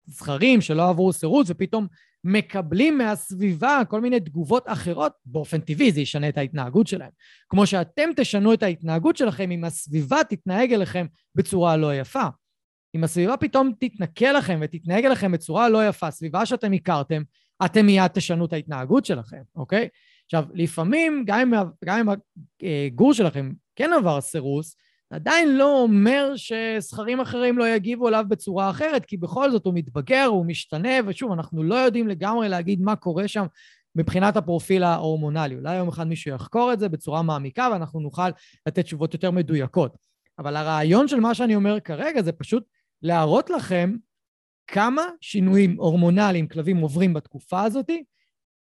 [0.05, 1.87] זכרים שלא עברו סירוס ופתאום
[2.23, 7.09] מקבלים מהסביבה כל מיני תגובות אחרות, באופן טבעי זה ישנה את ההתנהגות שלהם.
[7.49, 11.05] כמו שאתם תשנו את ההתנהגות שלכם אם הסביבה תתנהג אליכם
[11.35, 12.27] בצורה לא יפה.
[12.95, 17.21] אם הסביבה פתאום תתנקה לכם ותתנהג אליכם בצורה לא יפה, סביבה שאתם הכרתם,
[17.65, 19.87] אתם מיד תשנו את ההתנהגות שלכם, אוקיי?
[20.25, 21.53] עכשיו, לפעמים, גם
[21.85, 22.07] אם,
[22.63, 24.75] הגור שלכם כן עבר סירוס,
[25.13, 30.25] עדיין לא אומר שזכרים אחרים לא יגיבו אליו בצורה אחרת, כי בכל זאת הוא מתבגר,
[30.25, 33.45] הוא משתנה, ושוב, אנחנו לא יודעים לגמרי להגיד מה קורה שם
[33.95, 35.55] מבחינת הפרופיל ההורמונלי.
[35.55, 38.29] אולי יום אחד מישהו יחקור את זה בצורה מעמיקה ואנחנו נוכל
[38.67, 39.97] לתת תשובות יותר מדויקות.
[40.39, 42.63] אבל הרעיון של מה שאני אומר כרגע זה פשוט
[43.01, 43.95] להראות לכם
[44.67, 47.89] כמה שינויים הורמונליים כלבים עוברים בתקופה הזאת,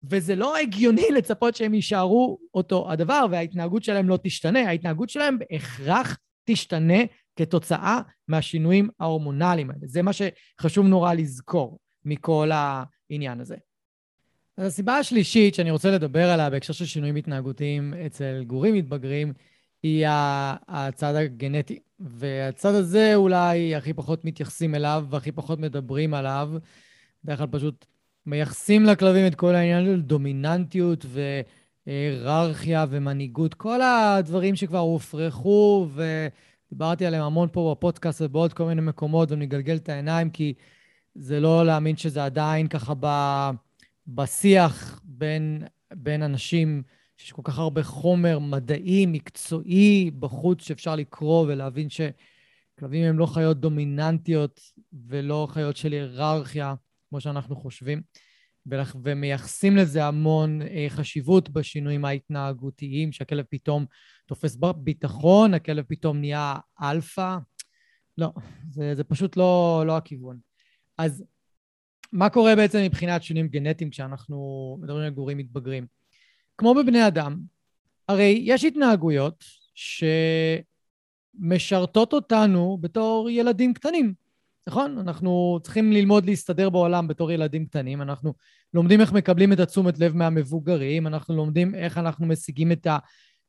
[0.04, 4.68] וזה לא הגיוני לצפות שהם יישארו אותו הדבר וההתנהגות שלהם לא תשתנה.
[4.68, 6.98] ההתנהגות שלהם בהכרח תשתנה
[7.36, 9.82] כתוצאה מהשינויים ההורמונליים האלה.
[9.86, 13.56] זה מה שחשוב נורא לזכור מכל העניין הזה.
[14.56, 19.32] אז הסיבה השלישית שאני רוצה לדבר עליה בהקשר של שינויים התנהגותיים אצל גורים מתבגרים,
[19.82, 20.06] היא
[20.68, 21.78] הצד הגנטי.
[22.00, 26.50] והצד הזה אולי הכי פחות מתייחסים אליו והכי פחות מדברים עליו.
[27.24, 27.86] בדרך כלל פשוט
[28.26, 31.06] מייחסים לכלבים את כל העניין של דומיננטיות
[31.86, 39.32] והיררכיה ומנהיגות, כל הדברים שכבר הופרכו ודיברתי עליהם המון פה בפודקאסט ובעוד כל מיני מקומות
[39.32, 40.54] ומגלגל את העיניים, כי
[41.14, 43.06] זה לא להאמין שזה עדיין ככה ב...
[44.06, 45.64] בשיח בין,
[45.94, 46.82] בין אנשים.
[47.16, 53.60] שיש כל כך הרבה חומר מדעי, מקצועי, בחוץ שאפשר לקרוא ולהבין שכלבים הם לא חיות
[53.60, 54.60] דומיננטיות
[55.06, 56.74] ולא חיות של היררכיה,
[57.08, 58.02] כמו שאנחנו חושבים,
[59.04, 63.86] ומייחסים לזה המון אה, חשיבות בשינויים ההתנהגותיים, שהכלב פתאום
[64.26, 67.36] תופס ביטחון, הכלב פתאום נהיה אלפא.
[68.18, 68.32] לא,
[68.70, 70.38] זה, זה פשוט לא, לא הכיוון.
[70.98, 71.24] אז
[72.12, 75.86] מה קורה בעצם מבחינת שינויים גנטיים כשאנחנו מדברים על גורים מתבגרים?
[76.58, 77.40] כמו בבני אדם,
[78.08, 79.44] הרי יש התנהגויות
[81.34, 84.14] שמשרתות אותנו בתור ילדים קטנים,
[84.66, 84.98] נכון?
[84.98, 88.34] אנחנו צריכים ללמוד להסתדר בעולם בתור ילדים קטנים, אנחנו
[88.74, 92.98] לומדים איך מקבלים את התשומת לב מהמבוגרים, אנחנו לומדים איך אנחנו משיגים את, ה,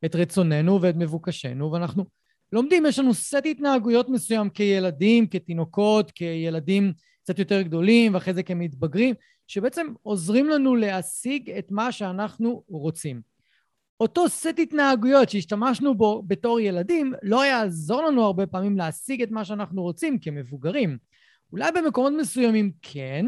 [0.04, 2.04] את רצוננו ואת מבוקשנו, ואנחנו
[2.52, 9.14] לומדים, יש לנו סט התנהגויות מסוים כילדים, כתינוקות, כילדים קצת יותר גדולים, ואחרי זה כמתבגרים,
[9.46, 13.33] שבעצם עוזרים לנו להשיג את מה שאנחנו רוצים.
[14.04, 19.44] אותו סט התנהגויות שהשתמשנו בו בתור ילדים, לא יעזור לנו הרבה פעמים להשיג את מה
[19.44, 20.98] שאנחנו רוצים כמבוגרים.
[21.52, 23.26] אולי במקומות מסוימים כן,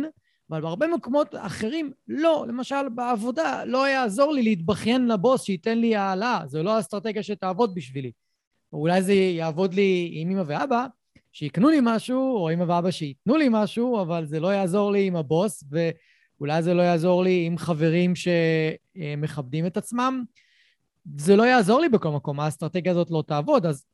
[0.51, 2.45] אבל בהרבה מקומות אחרים לא.
[2.49, 8.13] למשל, בעבודה לא יעזור לי להתבכיין לבוס שייתן לי העלאה, זו לא האסטרטגיה שתעבוד בשבילי.
[8.73, 10.87] או אולי זה יעבוד לי עם אמא ואבא,
[11.33, 15.17] שיקנו לי משהו, או אמא ואבא שייתנו לי משהו, אבל זה לא יעזור לי עם
[15.17, 20.25] הבוס, ואולי זה לא יעזור לי עם חברים שמכבדים את עצמם.
[21.19, 23.67] זה לא יעזור לי בכל מקום, האסטרטגיה הזאת לא תעבוד.
[23.67, 23.85] אז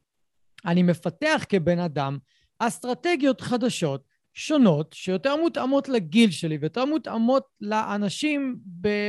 [0.66, 2.18] אני מפתח כבן אדם
[2.58, 8.58] אסטרטגיות חדשות, שונות, שיותר מותאמות לגיל שלי ויותר מותאמות לאנשים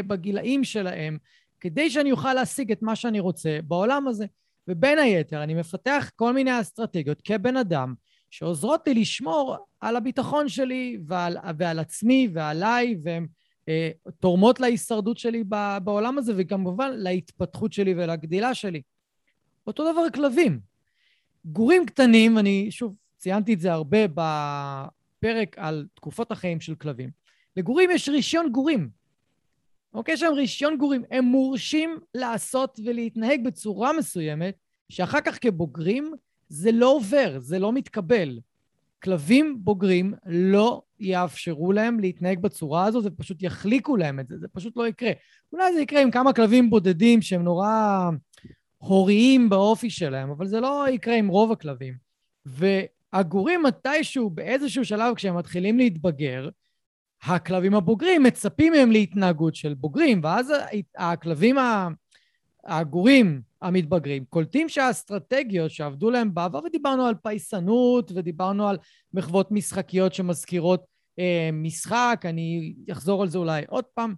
[0.08, 1.18] בגילאים שלהם,
[1.60, 4.26] כדי שאני אוכל להשיג את מה שאני רוצה בעולם הזה.
[4.68, 7.94] ובין היתר, אני מפתח כל מיני אסטרטגיות כבן אדם,
[8.30, 13.28] שעוזרות לי לשמור על הביטחון שלי ועל, ועל עצמי ועליי, והן
[14.20, 15.44] תורמות להישרדות שלי
[15.84, 18.82] בעולם הזה, וכמובן להתפתחות שלי ולגדילה שלי.
[19.68, 20.60] אותו דבר כלבים.
[21.46, 27.10] גורים קטנים, אני שוב ציינתי את זה הרבה בפרק על תקופות החיים של כלבים.
[27.58, 28.90] לגורים יש רישיון גורים.
[29.94, 30.14] אוקיי?
[30.14, 31.04] יש להם רישיון גורים.
[31.12, 34.56] הם מורשים לעשות ולהתנהג בצורה מסוימת,
[34.90, 36.14] שאחר כך כבוגרים
[36.50, 38.40] זה לא עובר, זה לא מתקבל.
[39.04, 44.78] כלבים בוגרים לא יאפשרו להם להתנהג בצורה הזו, ופשוט יחליקו להם את זה, זה פשוט
[44.78, 45.12] לא יקרה.
[45.54, 48.10] אולי זה יקרה עם כמה כלבים בודדים שהם נורא
[48.78, 51.94] הוריים באופי שלהם, אבל זה לא יקרה עם רוב הכלבים.
[52.46, 56.50] והגורים מתישהו, באיזשהו שלב, כשהם מתחילים להתבגר,
[57.24, 60.54] הכלבים הבוגרים מצפים מהם להתנהגות של בוגרים, ואז
[60.98, 61.58] הכלבים
[62.66, 68.78] הגורים המתבגרים קולטים שהאסטרטגיות שעבדו להם בעבר, ודיברנו על פייסנות, ודיברנו על
[69.14, 70.84] מחוות משחקיות שמזכירות
[71.20, 74.16] אה, משחק, אני אחזור על זה אולי עוד פעם,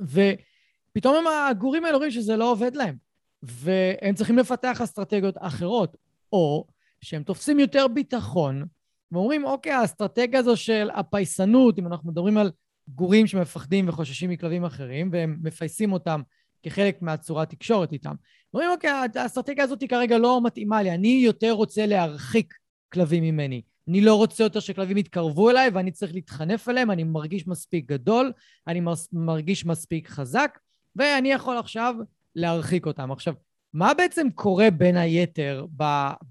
[0.00, 2.96] ופתאום הם הגורים האלה רואים שזה לא עובד להם,
[3.42, 5.96] והם צריכים לפתח אסטרטגיות אחרות,
[6.32, 6.66] או
[7.00, 8.64] שהם תופסים יותר ביטחון,
[9.12, 12.50] ואומרים, אוקיי, האסטרטגיה הזו של הפייסנות, אם אנחנו מדברים על
[12.88, 16.22] גורים שמפחדים וחוששים מכלבים אחרים, והם מפייסים אותם
[16.62, 18.14] כחלק מהצורת תקשורת איתם.
[18.56, 22.54] אומרים, אוקיי, האסטרטגיה הזאת כרגע לא מתאימה לי, אני יותר רוצה להרחיק
[22.92, 23.62] כלבים ממני.
[23.88, 28.32] אני לא רוצה יותר שכלבים יתקרבו אליי ואני צריך להתחנף אליהם, אני מרגיש מספיק גדול,
[28.66, 28.80] אני
[29.12, 30.58] מרגיש מספיק חזק,
[30.96, 31.94] ואני יכול עכשיו
[32.34, 33.12] להרחיק אותם.
[33.12, 33.34] עכשיו,
[33.72, 35.66] מה בעצם קורה בין היתר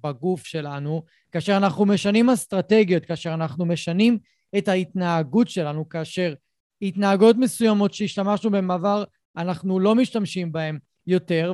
[0.03, 4.17] בגוף שלנו כאשר אנחנו משנים אסטרטגיות, כאשר אנחנו משנים
[4.57, 6.33] את ההתנהגות שלנו, כאשר
[6.81, 9.03] התנהגות מסוימות שהשתמשנו בהן בעבר,
[9.37, 11.53] אנחנו לא משתמשים בהן יותר.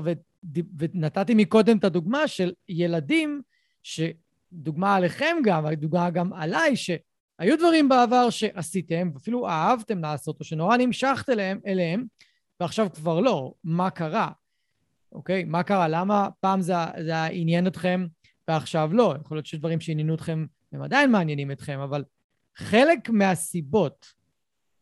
[0.78, 3.42] ונתתי מקודם את הדוגמה של ילדים,
[3.84, 10.78] שדוגמה עליכם גם, דוגמה גם עליי, שהיו דברים בעבר שעשיתם, ואפילו אהבתם לעשות, או שנורא
[10.78, 12.06] נמשכת אליהם, אליהם,
[12.60, 13.54] ועכשיו כבר לא.
[13.64, 14.32] מה קרה?
[15.12, 15.44] אוקיי?
[15.44, 15.88] מה קרה?
[15.88, 16.74] למה פעם זה,
[17.06, 18.06] זה עניין אתכם
[18.48, 19.16] ועכשיו לא?
[19.22, 22.04] יכול להיות שיש דברים שעניינו אתכם והם עדיין מעניינים אתכם, אבל
[22.56, 24.14] חלק מהסיבות,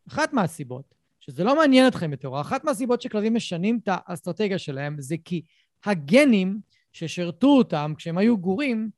[0.08, 0.94] אחת מהסיבות,
[1.30, 5.42] שזה לא מעניין אתכם יותר, אחת מהסיבות שכלבים משנים את האסטרטגיה שלהם זה כי
[5.84, 6.60] הגנים
[6.92, 8.90] ששירתו אותם כשהם היו גורים,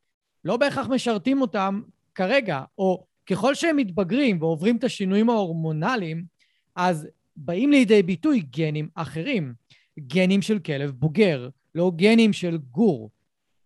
[0.45, 1.83] לא בהכרח משרתים אותם
[2.15, 6.25] כרגע, או ככל שהם מתבגרים ועוברים את השינויים ההורמונליים,
[6.77, 9.55] אז באים לידי ביטוי גנים אחרים.
[9.99, 13.11] גנים של כלב בוגר, לא גנים של גור,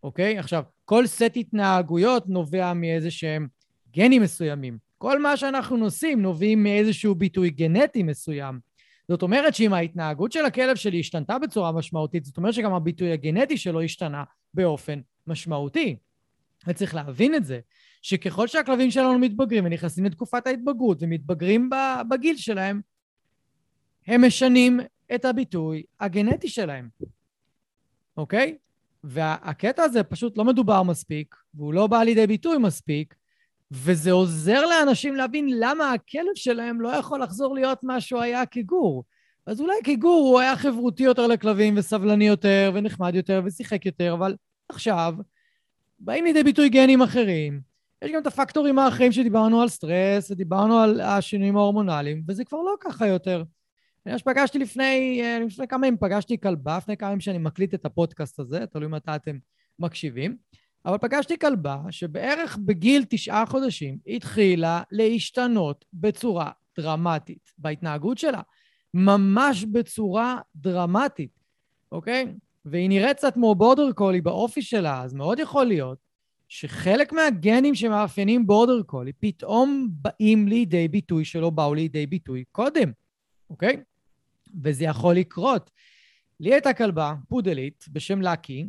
[0.03, 0.39] אוקיי?
[0.39, 3.49] עכשיו, כל סט התנהגויות נובע מאיזה שהם
[3.97, 4.86] גנים מסוימים.
[4.99, 8.61] כל מה שאנחנו נושאים נובעים מאיזשהו ביטוי גנטי מסוים.
[9.09, 13.57] זאת אומרת שאם ההתנהגות של הכלב שלי השתנתה בצורה משמעותית, זאת אומרת שגם הביטוי הגנטי
[13.57, 14.25] שלו השתנה
[14.55, 15.97] באופן משמעותי.
[16.67, 17.61] וצריך להבין את זה,
[18.03, 21.71] שככל שהכלבים שלנו מתבגרים ונכנסים לתקופת ההתבגרות ומתבגרים
[22.11, 22.81] בגיל שלהם,
[24.07, 24.81] הם משנים
[25.15, 26.89] את הביטוי הגנטי שלהם,
[28.17, 28.57] אוקיי?
[29.05, 33.15] והקטע הזה פשוט לא מדובר מספיק, והוא לא בא לידי ביטוי מספיק,
[33.71, 39.05] וזה עוזר לאנשים להבין למה הכלב שלהם לא יכול לחזור להיות מה שהוא היה כגור.
[39.47, 44.37] אז אולי כגור הוא היה חברותי יותר לכלבים וסבלני יותר ונחמד יותר ושיחק יותר, אבל
[44.69, 45.15] עכשיו
[45.99, 47.61] באים לידי ביטוי גנים אחרים,
[48.05, 52.75] יש גם את הפקטורים האחרים שדיברנו על סטרס, ודיברנו על השינויים ההורמונליים, וזה כבר לא
[52.81, 53.43] ככה יותר.
[54.07, 57.87] אני פגשתי לפני, אה, לפני כמה ימים, פגשתי כלבה, לפני כמה ימים שאני מקליט את
[57.87, 59.39] הפודקאסט הזה, תלוי מתי אתם
[59.79, 60.37] מקשיבים,
[60.87, 68.41] אבל פגשתי כלבה שבערך בגיל תשעה חודשים התחילה להשתנות בצורה דרמטית בהתנהגות שלה.
[68.95, 71.41] ממש בצורה דרמטית,
[71.93, 72.35] אוקיי?
[72.65, 75.99] והיא נראית קצת כמו בורדר קולי באופי שלה, אז מאוד יכול להיות
[76.49, 82.93] שחלק מהגנים שמאפיינים בורדר קולי פתאום באים לידי ביטוי שלא באו לידי ביטוי קודם,
[83.51, 83.77] אוקיי?
[84.63, 85.71] וזה יכול לקרות.
[86.41, 88.67] לי הייתה כלבה, פודלית, בשם לקי,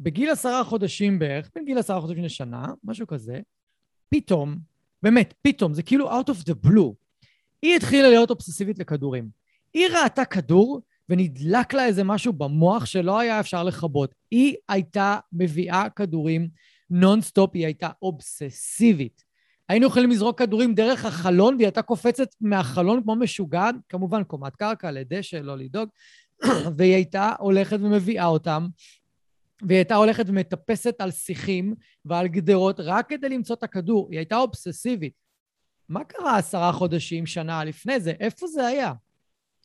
[0.00, 3.40] ובגיל עשרה חודשים בערך, בין גיל עשרה חודשים לשנה, משהו כזה,
[4.08, 4.58] פתאום,
[5.02, 6.92] באמת, פתאום, זה כאילו out of the blue,
[7.62, 9.28] היא התחילה להיות אובססיבית לכדורים.
[9.74, 14.14] היא ראתה כדור ונדלק לה איזה משהו במוח שלא היה אפשר לכבות.
[14.30, 16.48] היא הייתה מביאה כדורים
[16.90, 19.24] נונסטופ, היא הייתה אובססיבית.
[19.68, 24.90] היינו יכולים לזרוק כדורים דרך החלון, והיא הייתה קופצת מהחלון כמו משוגעת, כמובן קומת קרקע,
[24.90, 25.88] לדשא, לא לדאוג,
[26.76, 28.66] והיא הייתה הולכת ומביאה אותם,
[29.62, 34.08] והיא הייתה הולכת ומטפסת על שיחים ועל גדרות רק כדי למצוא את הכדור.
[34.10, 35.12] היא הייתה אובססיבית.
[35.88, 38.10] מה קרה עשרה חודשים, שנה לפני זה?
[38.20, 38.92] איפה זה היה?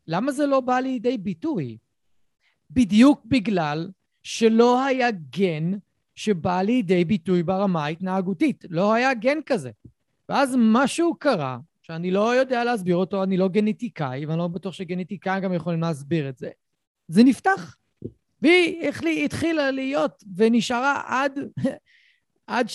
[0.07, 1.77] למה זה לא בא לידי ביטוי?
[2.71, 3.89] בדיוק בגלל
[4.23, 5.71] שלא היה גן
[6.15, 8.65] שבא לידי ביטוי ברמה ההתנהגותית.
[8.69, 9.71] לא היה גן כזה.
[10.29, 15.43] ואז משהו קרה, שאני לא יודע להסביר אותו, אני לא גנטיקאי, ואני לא בטוח שגנטיקאים
[15.43, 16.49] גם יכולים להסביר את זה.
[17.07, 17.75] זה נפתח.
[18.43, 18.89] והיא
[19.25, 21.39] התחילה להיות ונשארה עד
[22.47, 22.69] עד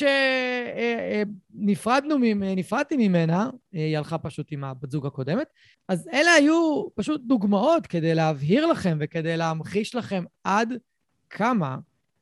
[1.55, 2.16] שנפרדנו,
[2.57, 5.47] נפרדתי ממנה, היא הלכה פשוט עם הבת זוג הקודמת.
[5.89, 10.75] אז אלה היו פשוט דוגמאות כדי להבהיר לכם וכדי להמחיש לכם עד
[11.31, 11.77] כמה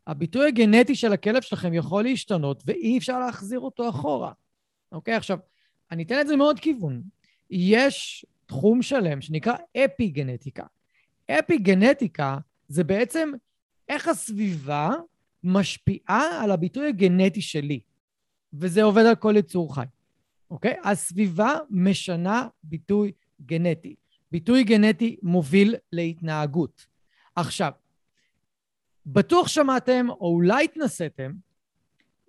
[0.06, 4.32] הביטוי הגנטי של הכלב שלכם יכול להשתנות ואי אפשר להחזיר אותו אחורה.
[4.92, 5.14] אוקיי?
[5.14, 5.38] עכשיו,
[5.90, 7.02] אני אתן את זה מעוד כיוון.
[7.50, 10.64] יש תחום שלם שנקרא אפי גנטיקה.
[11.30, 12.38] אפי גנטיקה
[12.68, 13.32] זה בעצם
[13.88, 14.90] איך הסביבה
[15.44, 17.80] משפיעה על הביטוי הגנטי שלי,
[18.52, 19.84] וזה עובד על כל יצור חי,
[20.50, 20.76] אוקיי?
[20.84, 23.12] הסביבה משנה ביטוי
[23.46, 23.94] גנטי.
[24.32, 26.86] ביטוי גנטי מוביל להתנהגות.
[27.36, 27.72] עכשיו,
[29.06, 31.32] בטוח שמעתם, או אולי התנסיתם,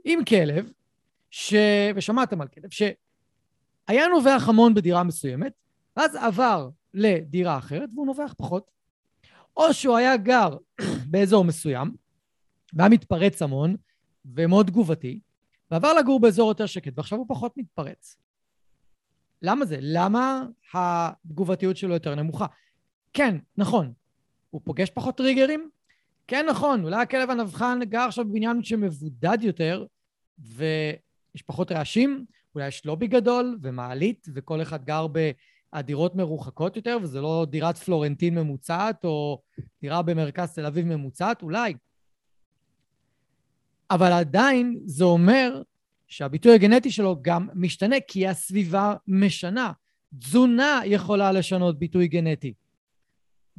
[0.04, 0.72] עם כלב,
[1.30, 1.54] ש...
[1.96, 5.54] ושמעתם על כלב, שהיה נובח המון בדירה מסוימת,
[5.98, 8.77] ואז עבר לדירה אחרת והוא נובח פחות.
[9.58, 10.58] או שהוא היה גר
[11.12, 11.92] באזור מסוים,
[12.74, 13.76] והיה מתפרץ המון,
[14.26, 15.20] ומאוד תגובתי,
[15.72, 18.18] ועבר לגור באזור יותר שקט, ועכשיו הוא פחות מתפרץ.
[19.42, 19.78] למה זה?
[19.82, 22.46] למה התגובתיות שלו יותר נמוכה?
[23.14, 23.94] כן, נכון,
[24.50, 25.70] הוא פוגש פחות טריגרים?
[26.28, 29.86] כן, נכון, אולי הכלב הנבחן גר עכשיו בבניין שמבודד יותר,
[30.40, 35.08] ויש פחות רעשים, אולי יש לובי גדול ומעלית, וכל אחד גר
[35.76, 39.42] בדירות מרוחקות יותר, וזה לא דירת פלורנטין ממוצעת, או
[39.82, 41.74] דירה במרכז תל אביב ממוצעת, אולי.
[43.92, 45.62] אבל עדיין זה אומר
[46.08, 49.72] שהביטוי הגנטי שלו גם משתנה, כי הסביבה משנה.
[50.20, 52.54] תזונה יכולה לשנות ביטוי גנטי.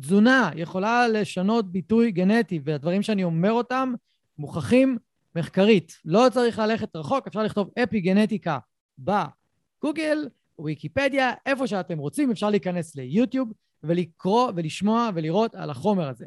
[0.00, 3.92] תזונה יכולה לשנות ביטוי גנטי, והדברים שאני אומר אותם
[4.38, 4.98] מוכחים
[5.36, 5.98] מחקרית.
[6.04, 8.58] לא צריך ללכת רחוק, אפשר לכתוב אפי גנטיקה
[8.98, 10.28] בגוגל,
[10.64, 13.52] ויקיפדיה, איפה שאתם רוצים, אפשר להיכנס ליוטיוב
[13.82, 16.26] ולקרוא ולשמוע ולראות על החומר הזה.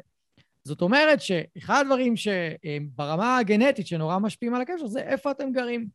[0.64, 5.86] זאת אומרת שאחד הדברים שברמה הגנטית שנורא משפיעים על הקשר זה איפה אתם גרים.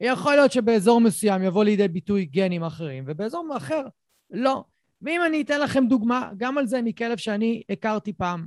[0.00, 3.82] יכול להיות שבאזור מסוים יבוא לידי ביטוי גנים אחרים, ובאזור אחר
[4.30, 4.64] לא.
[5.02, 8.46] ואם אני אתן לכם דוגמה, גם על זה מכלב שאני הכרתי פעם.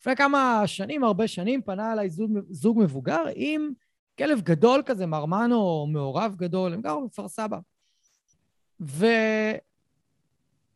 [0.00, 3.70] לפני כמה שנים, הרבה שנים, פנה אליי זוג, זוג מבוגר עם
[4.18, 7.58] כלב גדול כזה, מרמנו או מעורב גדול, הם גרו בכפר סבא.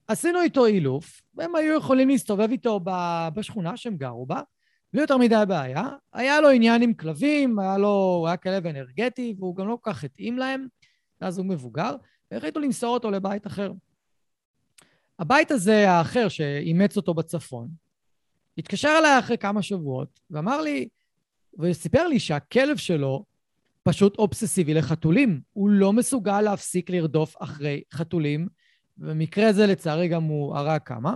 [0.08, 2.80] עשינו איתו אילוף, והם היו יכולים להסתובב איתו
[3.34, 4.40] בשכונה שהם גרו בה,
[4.92, 5.88] בלי יותר מדי בעיה.
[6.12, 9.92] היה לו עניין עם כלבים, היה לו, הוא היה כלב אנרגטי, והוא גם לא כל
[9.92, 10.66] כך התאים להם,
[11.20, 11.94] אז הוא מבוגר,
[12.30, 13.72] והחליטו למסור אותו לבית אחר.
[15.18, 17.68] הבית הזה, האחר, שאימץ אותו בצפון,
[18.58, 20.88] התקשר אליי אחרי כמה שבועות, ואמר לי,
[21.58, 23.24] וסיפר לי שהכלב שלו
[23.88, 25.40] פשוט אובססיבי לחתולים.
[25.52, 28.48] הוא לא מסוגל להפסיק לרדוף אחרי חתולים,
[28.96, 31.14] במקרה הזה לצערי גם הוא הרג כמה,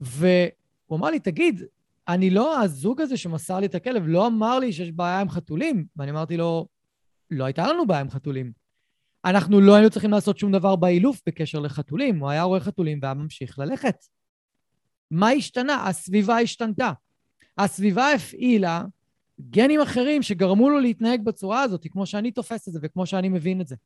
[0.00, 1.62] והוא אמר לי, תגיד,
[2.08, 5.84] אני לא, הזוג הזה שמסר לי את הכלב לא אמר לי שיש בעיה עם חתולים.
[5.96, 6.68] ואני אמרתי לו,
[7.30, 8.52] לא הייתה לנו בעיה עם חתולים.
[9.24, 12.18] אנחנו לא היינו צריכים לעשות שום דבר באילוף בקשר לחתולים.
[12.18, 13.96] הוא היה רואה חתולים והיה ממשיך ללכת.
[15.10, 15.88] מה השתנה?
[15.88, 16.92] הסביבה השתנתה.
[17.58, 18.84] הסביבה הפעילה
[19.50, 23.60] גנים אחרים שגרמו לו להתנהג בצורה הזאת, כמו שאני תופס את זה וכמו שאני מבין
[23.60, 23.76] את זה.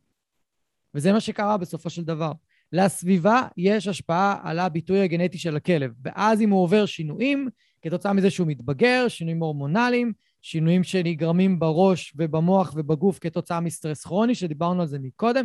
[0.94, 2.32] וזה מה שקרה בסופו של דבר.
[2.72, 7.48] לסביבה יש השפעה על הביטוי הגנטי של הכלב, ואז אם הוא עובר שינויים,
[7.82, 14.80] כתוצאה מזה שהוא מתבגר, שינויים הורמונליים, שינויים שנגרמים בראש ובמוח ובגוף כתוצאה מסטרס כרוני, שדיברנו
[14.80, 15.44] על זה מקודם,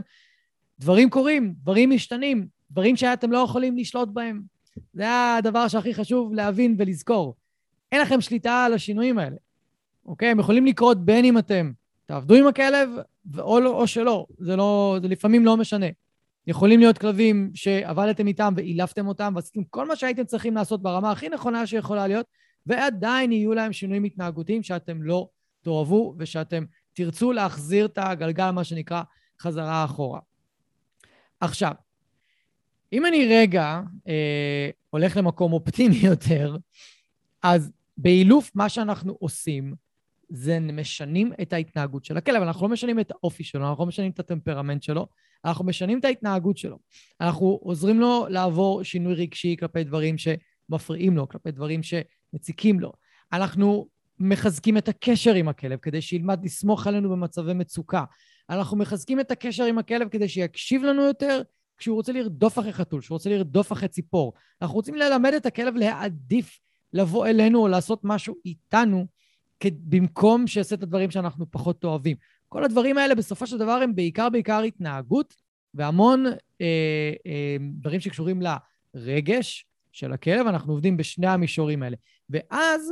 [0.79, 4.41] דברים קורים, דברים משתנים, דברים שאתם לא יכולים לשלוט בהם.
[4.93, 7.35] זה הדבר שהכי חשוב להבין ולזכור.
[7.91, 9.35] אין לכם שליטה על השינויים האלה,
[10.05, 10.29] אוקיי?
[10.29, 11.71] הם יכולים לקרות בין אם אתם
[12.05, 12.89] תעבדו עם הכלב
[13.37, 15.85] או, לא, או שלא, זה, לא, זה לפעמים לא משנה.
[16.47, 21.29] יכולים להיות כלבים שעבדתם איתם ואילפתם אותם ועשיתם כל מה שהייתם צריכים לעשות ברמה הכי
[21.29, 22.25] נכונה שיכולה להיות,
[22.65, 25.29] ועדיין יהיו להם שינויים התנהגותיים שאתם לא
[25.61, 29.01] תאהבו ושאתם תרצו להחזיר את הגלגל, מה שנקרא,
[29.39, 30.19] חזרה אחורה.
[31.39, 31.73] עכשיו,
[32.93, 36.57] אם אני רגע אה, הולך למקום אופטימי יותר,
[37.43, 39.73] אז באילוף מה שאנחנו עושים
[40.29, 42.41] זה משנים את ההתנהגות של הכלב.
[42.41, 45.07] אנחנו לא משנים את האופי שלו, אנחנו לא משנים את הטמפרמנט שלו,
[45.45, 46.79] אנחנו משנים את ההתנהגות שלו.
[47.21, 52.91] אנחנו עוזרים לו לעבור שינוי רגשי כלפי דברים שמפריעים לו, כלפי דברים שמציקים לו.
[53.33, 53.87] אנחנו
[54.19, 58.03] מחזקים את הקשר עם הכלב כדי שילמד לסמוך עלינו במצבי מצוקה.
[58.49, 61.41] אנחנו מחזקים את הקשר עם הכלב כדי שיקשיב לנו יותר
[61.77, 64.33] כשהוא רוצה לרדוף אחרי חתול, כשהוא רוצה לרדוף אחרי ציפור.
[64.61, 66.59] אנחנו רוצים ללמד את הכלב להעדיף
[66.93, 69.07] לבוא אלינו או לעשות משהו איתנו,
[69.71, 72.17] במקום שיעשה את הדברים שאנחנו פחות אוהבים.
[72.49, 75.33] כל הדברים האלה בסופו של דבר הם בעיקר בעיקר התנהגות,
[75.73, 76.25] והמון
[76.61, 78.41] אה, אה, דברים שקשורים
[78.95, 81.95] לרגש של הכלב, אנחנו עובדים בשני המישורים האלה.
[82.29, 82.91] ואז,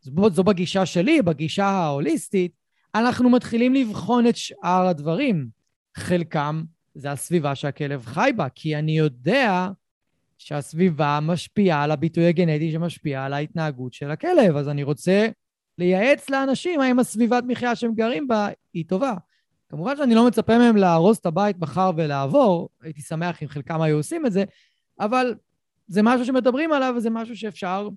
[0.00, 2.52] זו, זו בגישה שלי, בגישה ההוליסטית,
[2.94, 5.48] אנחנו מתחילים לבחון את שאר הדברים.
[5.96, 6.62] חלקם
[6.94, 9.68] זה הסביבה שהכלב חי בה, כי אני יודע
[10.38, 15.28] שהסביבה משפיעה על הביטוי הגנטי שמשפיע על ההתנהגות של הכלב, אז אני רוצה
[15.78, 19.14] לייעץ לאנשים האם הסביבת מחיה שהם גרים בה היא טובה.
[19.68, 23.96] כמובן שאני לא מצפה מהם לארוז את הבית מחר ולעבור, הייתי שמח אם חלקם היו
[23.96, 24.44] עושים את זה,
[25.00, 25.34] אבל
[25.88, 27.88] זה משהו שמדברים עליו וזה משהו שאפשר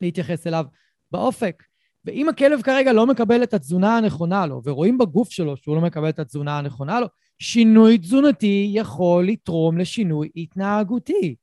[0.00, 0.64] להתייחס אליו
[1.10, 1.62] באופק.
[2.04, 6.08] ואם הכלב כרגע לא מקבל את התזונה הנכונה לו, ורואים בגוף שלו שהוא לא מקבל
[6.08, 7.06] את התזונה הנכונה לו,
[7.38, 11.34] שינוי תזונתי יכול לתרום לשינוי התנהגותי.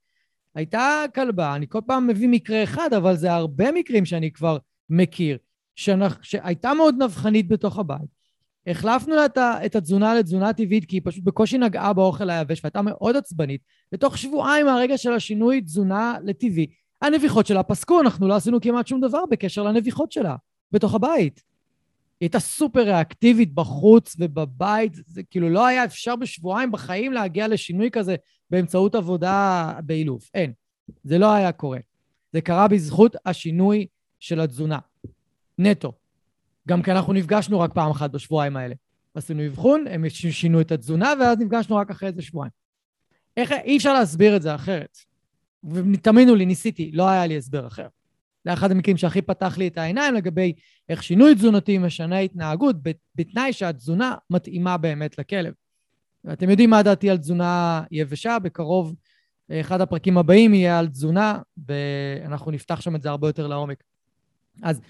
[0.55, 4.57] הייתה כלבה, אני כל פעם מביא מקרה אחד, אבל זה הרבה מקרים שאני כבר
[4.89, 5.37] מכיר,
[5.75, 8.21] שאנחנו, שהייתה מאוד נבחנית בתוך הבית.
[8.67, 9.25] החלפנו לה
[9.65, 13.61] את התזונה לתזונה טבעית, כי היא פשוט בקושי נגעה באוכל היבש והייתה מאוד עצבנית.
[13.91, 16.67] בתוך שבועיים מהרגע של השינוי תזונה לטבעי,
[17.01, 20.35] הנביחות שלה פסקו, אנחנו לא עשינו כמעט שום דבר בקשר לנביחות שלה,
[20.71, 21.43] בתוך הבית.
[22.19, 27.91] היא הייתה סופר ריאקטיבית בחוץ ובבית, זה כאילו לא היה אפשר בשבועיים בחיים להגיע לשינוי
[27.91, 28.15] כזה
[28.49, 30.29] באמצעות עבודה באילוף.
[30.33, 30.53] אין,
[31.03, 31.79] זה לא היה קורה.
[32.33, 33.87] זה קרה בזכות השינוי
[34.19, 34.79] של התזונה.
[35.67, 35.93] נטו.
[36.67, 38.75] גם כי אנחנו נפגשנו רק פעם אחת בשבועיים האלה.
[39.13, 42.51] עשינו אבחון, הם שינו את התזונה, ואז נפגשנו רק אחרי איזה שבועיים.
[43.37, 44.97] איך, אי אפשר להסביר את זה אחרת.
[45.63, 47.87] ותאמינו לי, ניסיתי, לא היה לי הסבר אחר.
[48.45, 50.53] זה אחד המקרים שהכי פתח לי את העיניים לגבי
[50.89, 52.75] איך שינוי תזונתי משנה התנהגות,
[53.15, 55.53] בתנאי שהתזונה מתאימה באמת לכלב.
[56.23, 58.95] ואתם יודעים מה דעתי על תזונה יבשה, בקרוב
[59.51, 63.83] אחד הפרקים הבאים יהיה על תזונה, ואנחנו נפתח שם את זה הרבה יותר לעומק.
[64.63, 64.81] אז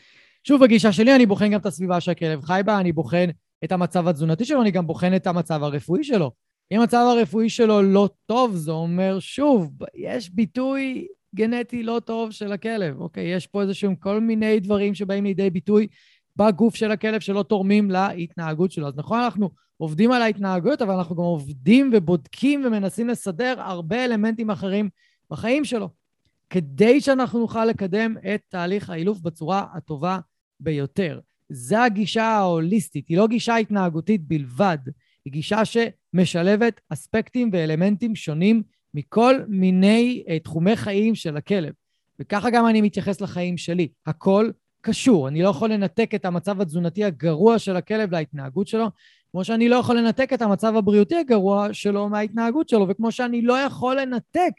[0.44, 3.30] שוב, בגישה שלי אני בוחן גם את הסביבה שהכלב חי בה, אני בוחן
[3.64, 6.32] את המצב התזונתי שלו, אני גם בוחן את המצב הרפואי שלו.
[6.72, 12.52] אם המצב הרפואי שלו לא טוב, זה אומר, שוב, יש ביטוי גנטי לא טוב של
[12.52, 13.34] הכלב, אוקיי?
[13.34, 15.88] יש פה איזה שהם כל מיני דברים שבאים לידי ביטוי
[16.36, 18.88] בגוף של הכלב שלא תורמים להתנהגות שלו.
[18.88, 24.52] אז נכון, אנחנו עובדים על ההתנהגויות, אבל אנחנו גם עובדים ובודקים ומנסים לסדר הרבה אלמנטים
[24.52, 24.89] אחרים
[25.30, 25.89] בחיים שלו,
[26.50, 30.20] כדי שאנחנו נוכל לקדם את תהליך האילוף בצורה הטובה
[30.62, 31.20] ביותר.
[31.49, 34.78] זו הגישה ההוליסטית, היא לא גישה התנהגותית בלבד,
[35.26, 41.74] היא גישה שמשלבת אספקטים ואלמנטים שונים מכל מיני uh, תחומי חיים של הכלב.
[42.20, 43.88] וככה גם אני מתייחס לחיים שלי.
[44.05, 44.49] הכל
[44.82, 45.28] קשור.
[45.28, 48.88] אני לא יכול לנתק את המצב התזונתי הגרוע של הכלב להתנהגות שלו,
[49.32, 53.53] כמו שאני לא יכול לנתק את המצב הבריאותי הגרוע שלו מההתנהגות שלו, וכמו שאני לא
[53.53, 54.51] יכול לנתק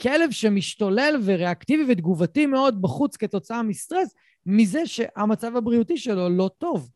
[0.00, 4.14] כלב שמשתולל וריאקטיבי ותגובתי מאוד בחוץ כתוצאה מסטרס,
[4.46, 6.90] מזה שהמצב הבריאותי שלו לא טוב.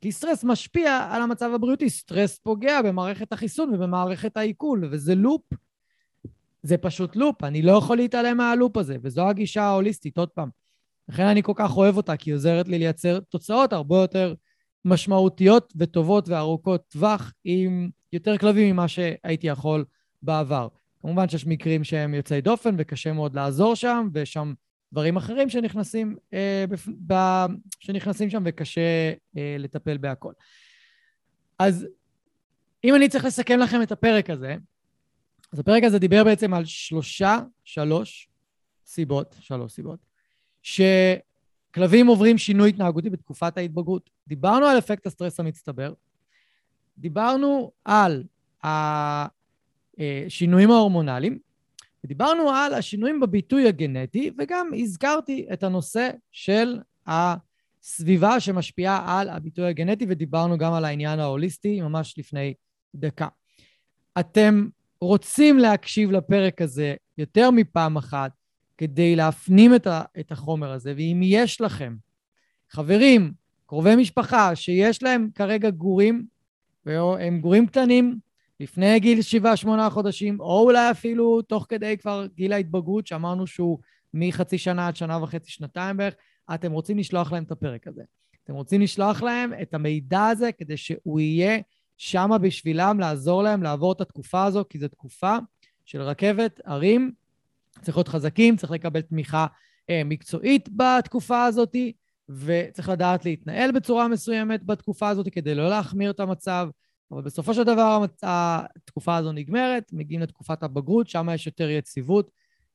[0.00, 5.42] כי סטרס משפיע על המצב הבריאותי, סטרס פוגע במערכת החיסון ובמערכת העיכול, וזה לופ.
[6.62, 10.48] זה פשוט לופ, אני לא יכול להתעלם מהלופ הזה, וזו הגישה ההוליסטית, עוד פעם.
[11.08, 14.34] לכן אני כל כך אוהב אותה, כי היא עוזרת לי לייצר תוצאות הרבה יותר
[14.84, 19.84] משמעותיות וטובות וארוכות טווח, עם יותר כלבים ממה שהייתי יכול
[20.22, 20.68] בעבר.
[21.00, 24.52] כמובן שיש מקרים שהם יוצאי דופן וקשה מאוד לעזור שם, ושם
[24.94, 26.88] דברים אחרים שנכנסים, אה, בפ...
[27.06, 27.14] ב...
[27.80, 30.32] שנכנסים שם וקשה אה, לטפל בהכל.
[31.58, 31.86] אז
[32.84, 34.56] אם אני צריך לסכם לכם את הפרק הזה,
[35.52, 38.28] אז הפרק הזה דיבר בעצם על שלושה, שלוש
[38.86, 39.98] סיבות, שלוש סיבות,
[40.62, 44.10] שכלבים עוברים שינוי התנהגותי בתקופת ההתבגרות.
[44.26, 45.92] דיברנו על אפקט הסטרס המצטבר,
[46.98, 48.24] דיברנו על
[48.64, 51.38] השינויים ההורמונליים,
[52.04, 60.06] ודיברנו על השינויים בביטוי הגנטי, וגם הזכרתי את הנושא של הסביבה שמשפיעה על הביטוי הגנטי,
[60.08, 62.54] ודיברנו גם על העניין ההוליסטי ממש לפני
[62.94, 63.28] דקה.
[64.20, 64.68] אתם
[65.00, 68.32] רוצים להקשיב לפרק הזה יותר מפעם אחת
[68.78, 71.94] כדי להפנים את, ה, את החומר הזה, ואם יש לכם
[72.70, 73.32] חברים,
[73.66, 76.26] קרובי משפחה, שיש להם כרגע גורים,
[76.86, 78.18] והם גורים קטנים,
[78.60, 79.18] לפני גיל
[79.64, 83.78] 7-8 חודשים, או אולי אפילו תוך כדי כבר גיל ההתבגרות, שאמרנו שהוא
[84.14, 86.14] מחצי שנה עד שנה וחצי, שנתיים בערך,
[86.54, 88.02] אתם רוצים לשלוח להם את הפרק הזה.
[88.44, 91.58] אתם רוצים לשלוח להם את המידע הזה כדי שהוא יהיה
[91.96, 95.36] שם בשבילם, לעזור להם לעבור את התקופה הזו, כי זו תקופה
[95.84, 97.12] של רכבת, הרים,
[97.82, 99.46] צריך להיות חזקים, צריך לקבל תמיכה
[99.90, 101.76] אה, מקצועית בתקופה הזאת,
[102.28, 106.68] וצריך לדעת להתנהל בצורה מסוימת בתקופה הזאת כדי לא להחמיר את המצב.
[107.14, 112.30] אבל בסופו של דבר התקופה הזו נגמרת, מגיעים לתקופת הבגרות, שם יש יותר יציבות,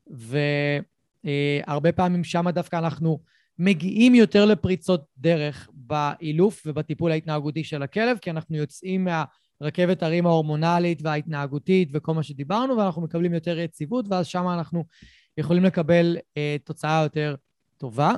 [0.08, 3.20] והרבה פעמים שם דווקא אנחנו
[3.60, 9.08] מגיעים יותר לפריצות דרך באילוף ובטיפול ההתנהגותי של הכלב, כי אנחנו יוצאים
[9.62, 14.86] מהרכבת הרים ההורמונלית וההתנהגותית וכל מה שדיברנו, ואנחנו מקבלים יותר יציבות, ואז שם אנחנו
[15.38, 17.36] יכולים לקבל אה, תוצאה יותר
[17.78, 18.14] טובה.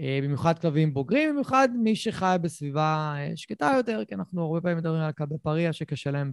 [0.00, 4.78] אה, במיוחד כלבים בוגרים, במיוחד מי שחי בסביבה אה, שקטה יותר, כי אנחנו הרבה פעמים
[4.78, 6.32] מדברים על כלבי פריה שקשה להם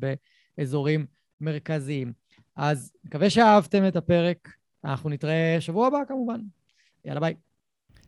[0.57, 1.05] באזורים
[1.41, 2.13] מרכזיים.
[2.55, 4.49] אז מקווה שאהבתם את הפרק,
[4.85, 6.39] אנחנו נתראה שבוע הבא כמובן.
[7.05, 7.33] יאללה ביי.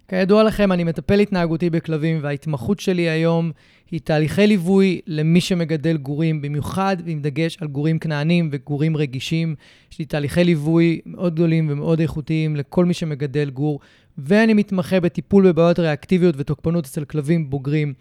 [0.08, 3.52] כידוע לכם, אני מטפל התנהגותי בכלבים, וההתמחות שלי היום
[3.92, 9.56] היא תהליכי ליווי למי שמגדל גורים, במיוחד עם דגש על גורים כנענים וגורים רגישים.
[9.92, 13.80] יש לי תהליכי ליווי מאוד גדולים ומאוד איכותיים לכל מי שמגדל גור,
[14.18, 17.94] ואני מתמחה בטיפול בבעיות ריאקטיביות ותוקפנות אצל כלבים בוגרים.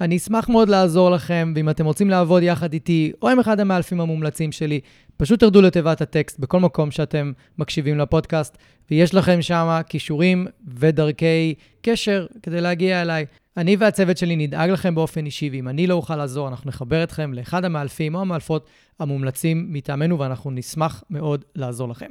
[0.00, 4.00] אני אשמח מאוד לעזור לכם, ואם אתם רוצים לעבוד יחד איתי, או עם אחד המאלפים
[4.00, 4.80] המומלצים שלי,
[5.16, 8.58] פשוט תרדו לתיבת הטקסט בכל מקום שאתם מקשיבים לפודקאסט,
[8.90, 13.26] ויש לכם שם כישורים ודרכי קשר כדי להגיע אליי.
[13.56, 17.34] אני והצוות שלי נדאג לכם באופן אישי, ואם אני לא אוכל לעזור, אנחנו נחבר אתכם
[17.34, 18.68] לאחד המאלפים או המאלפות
[19.00, 22.10] המומלצים מטעמנו, ואנחנו נשמח מאוד לעזור לכם.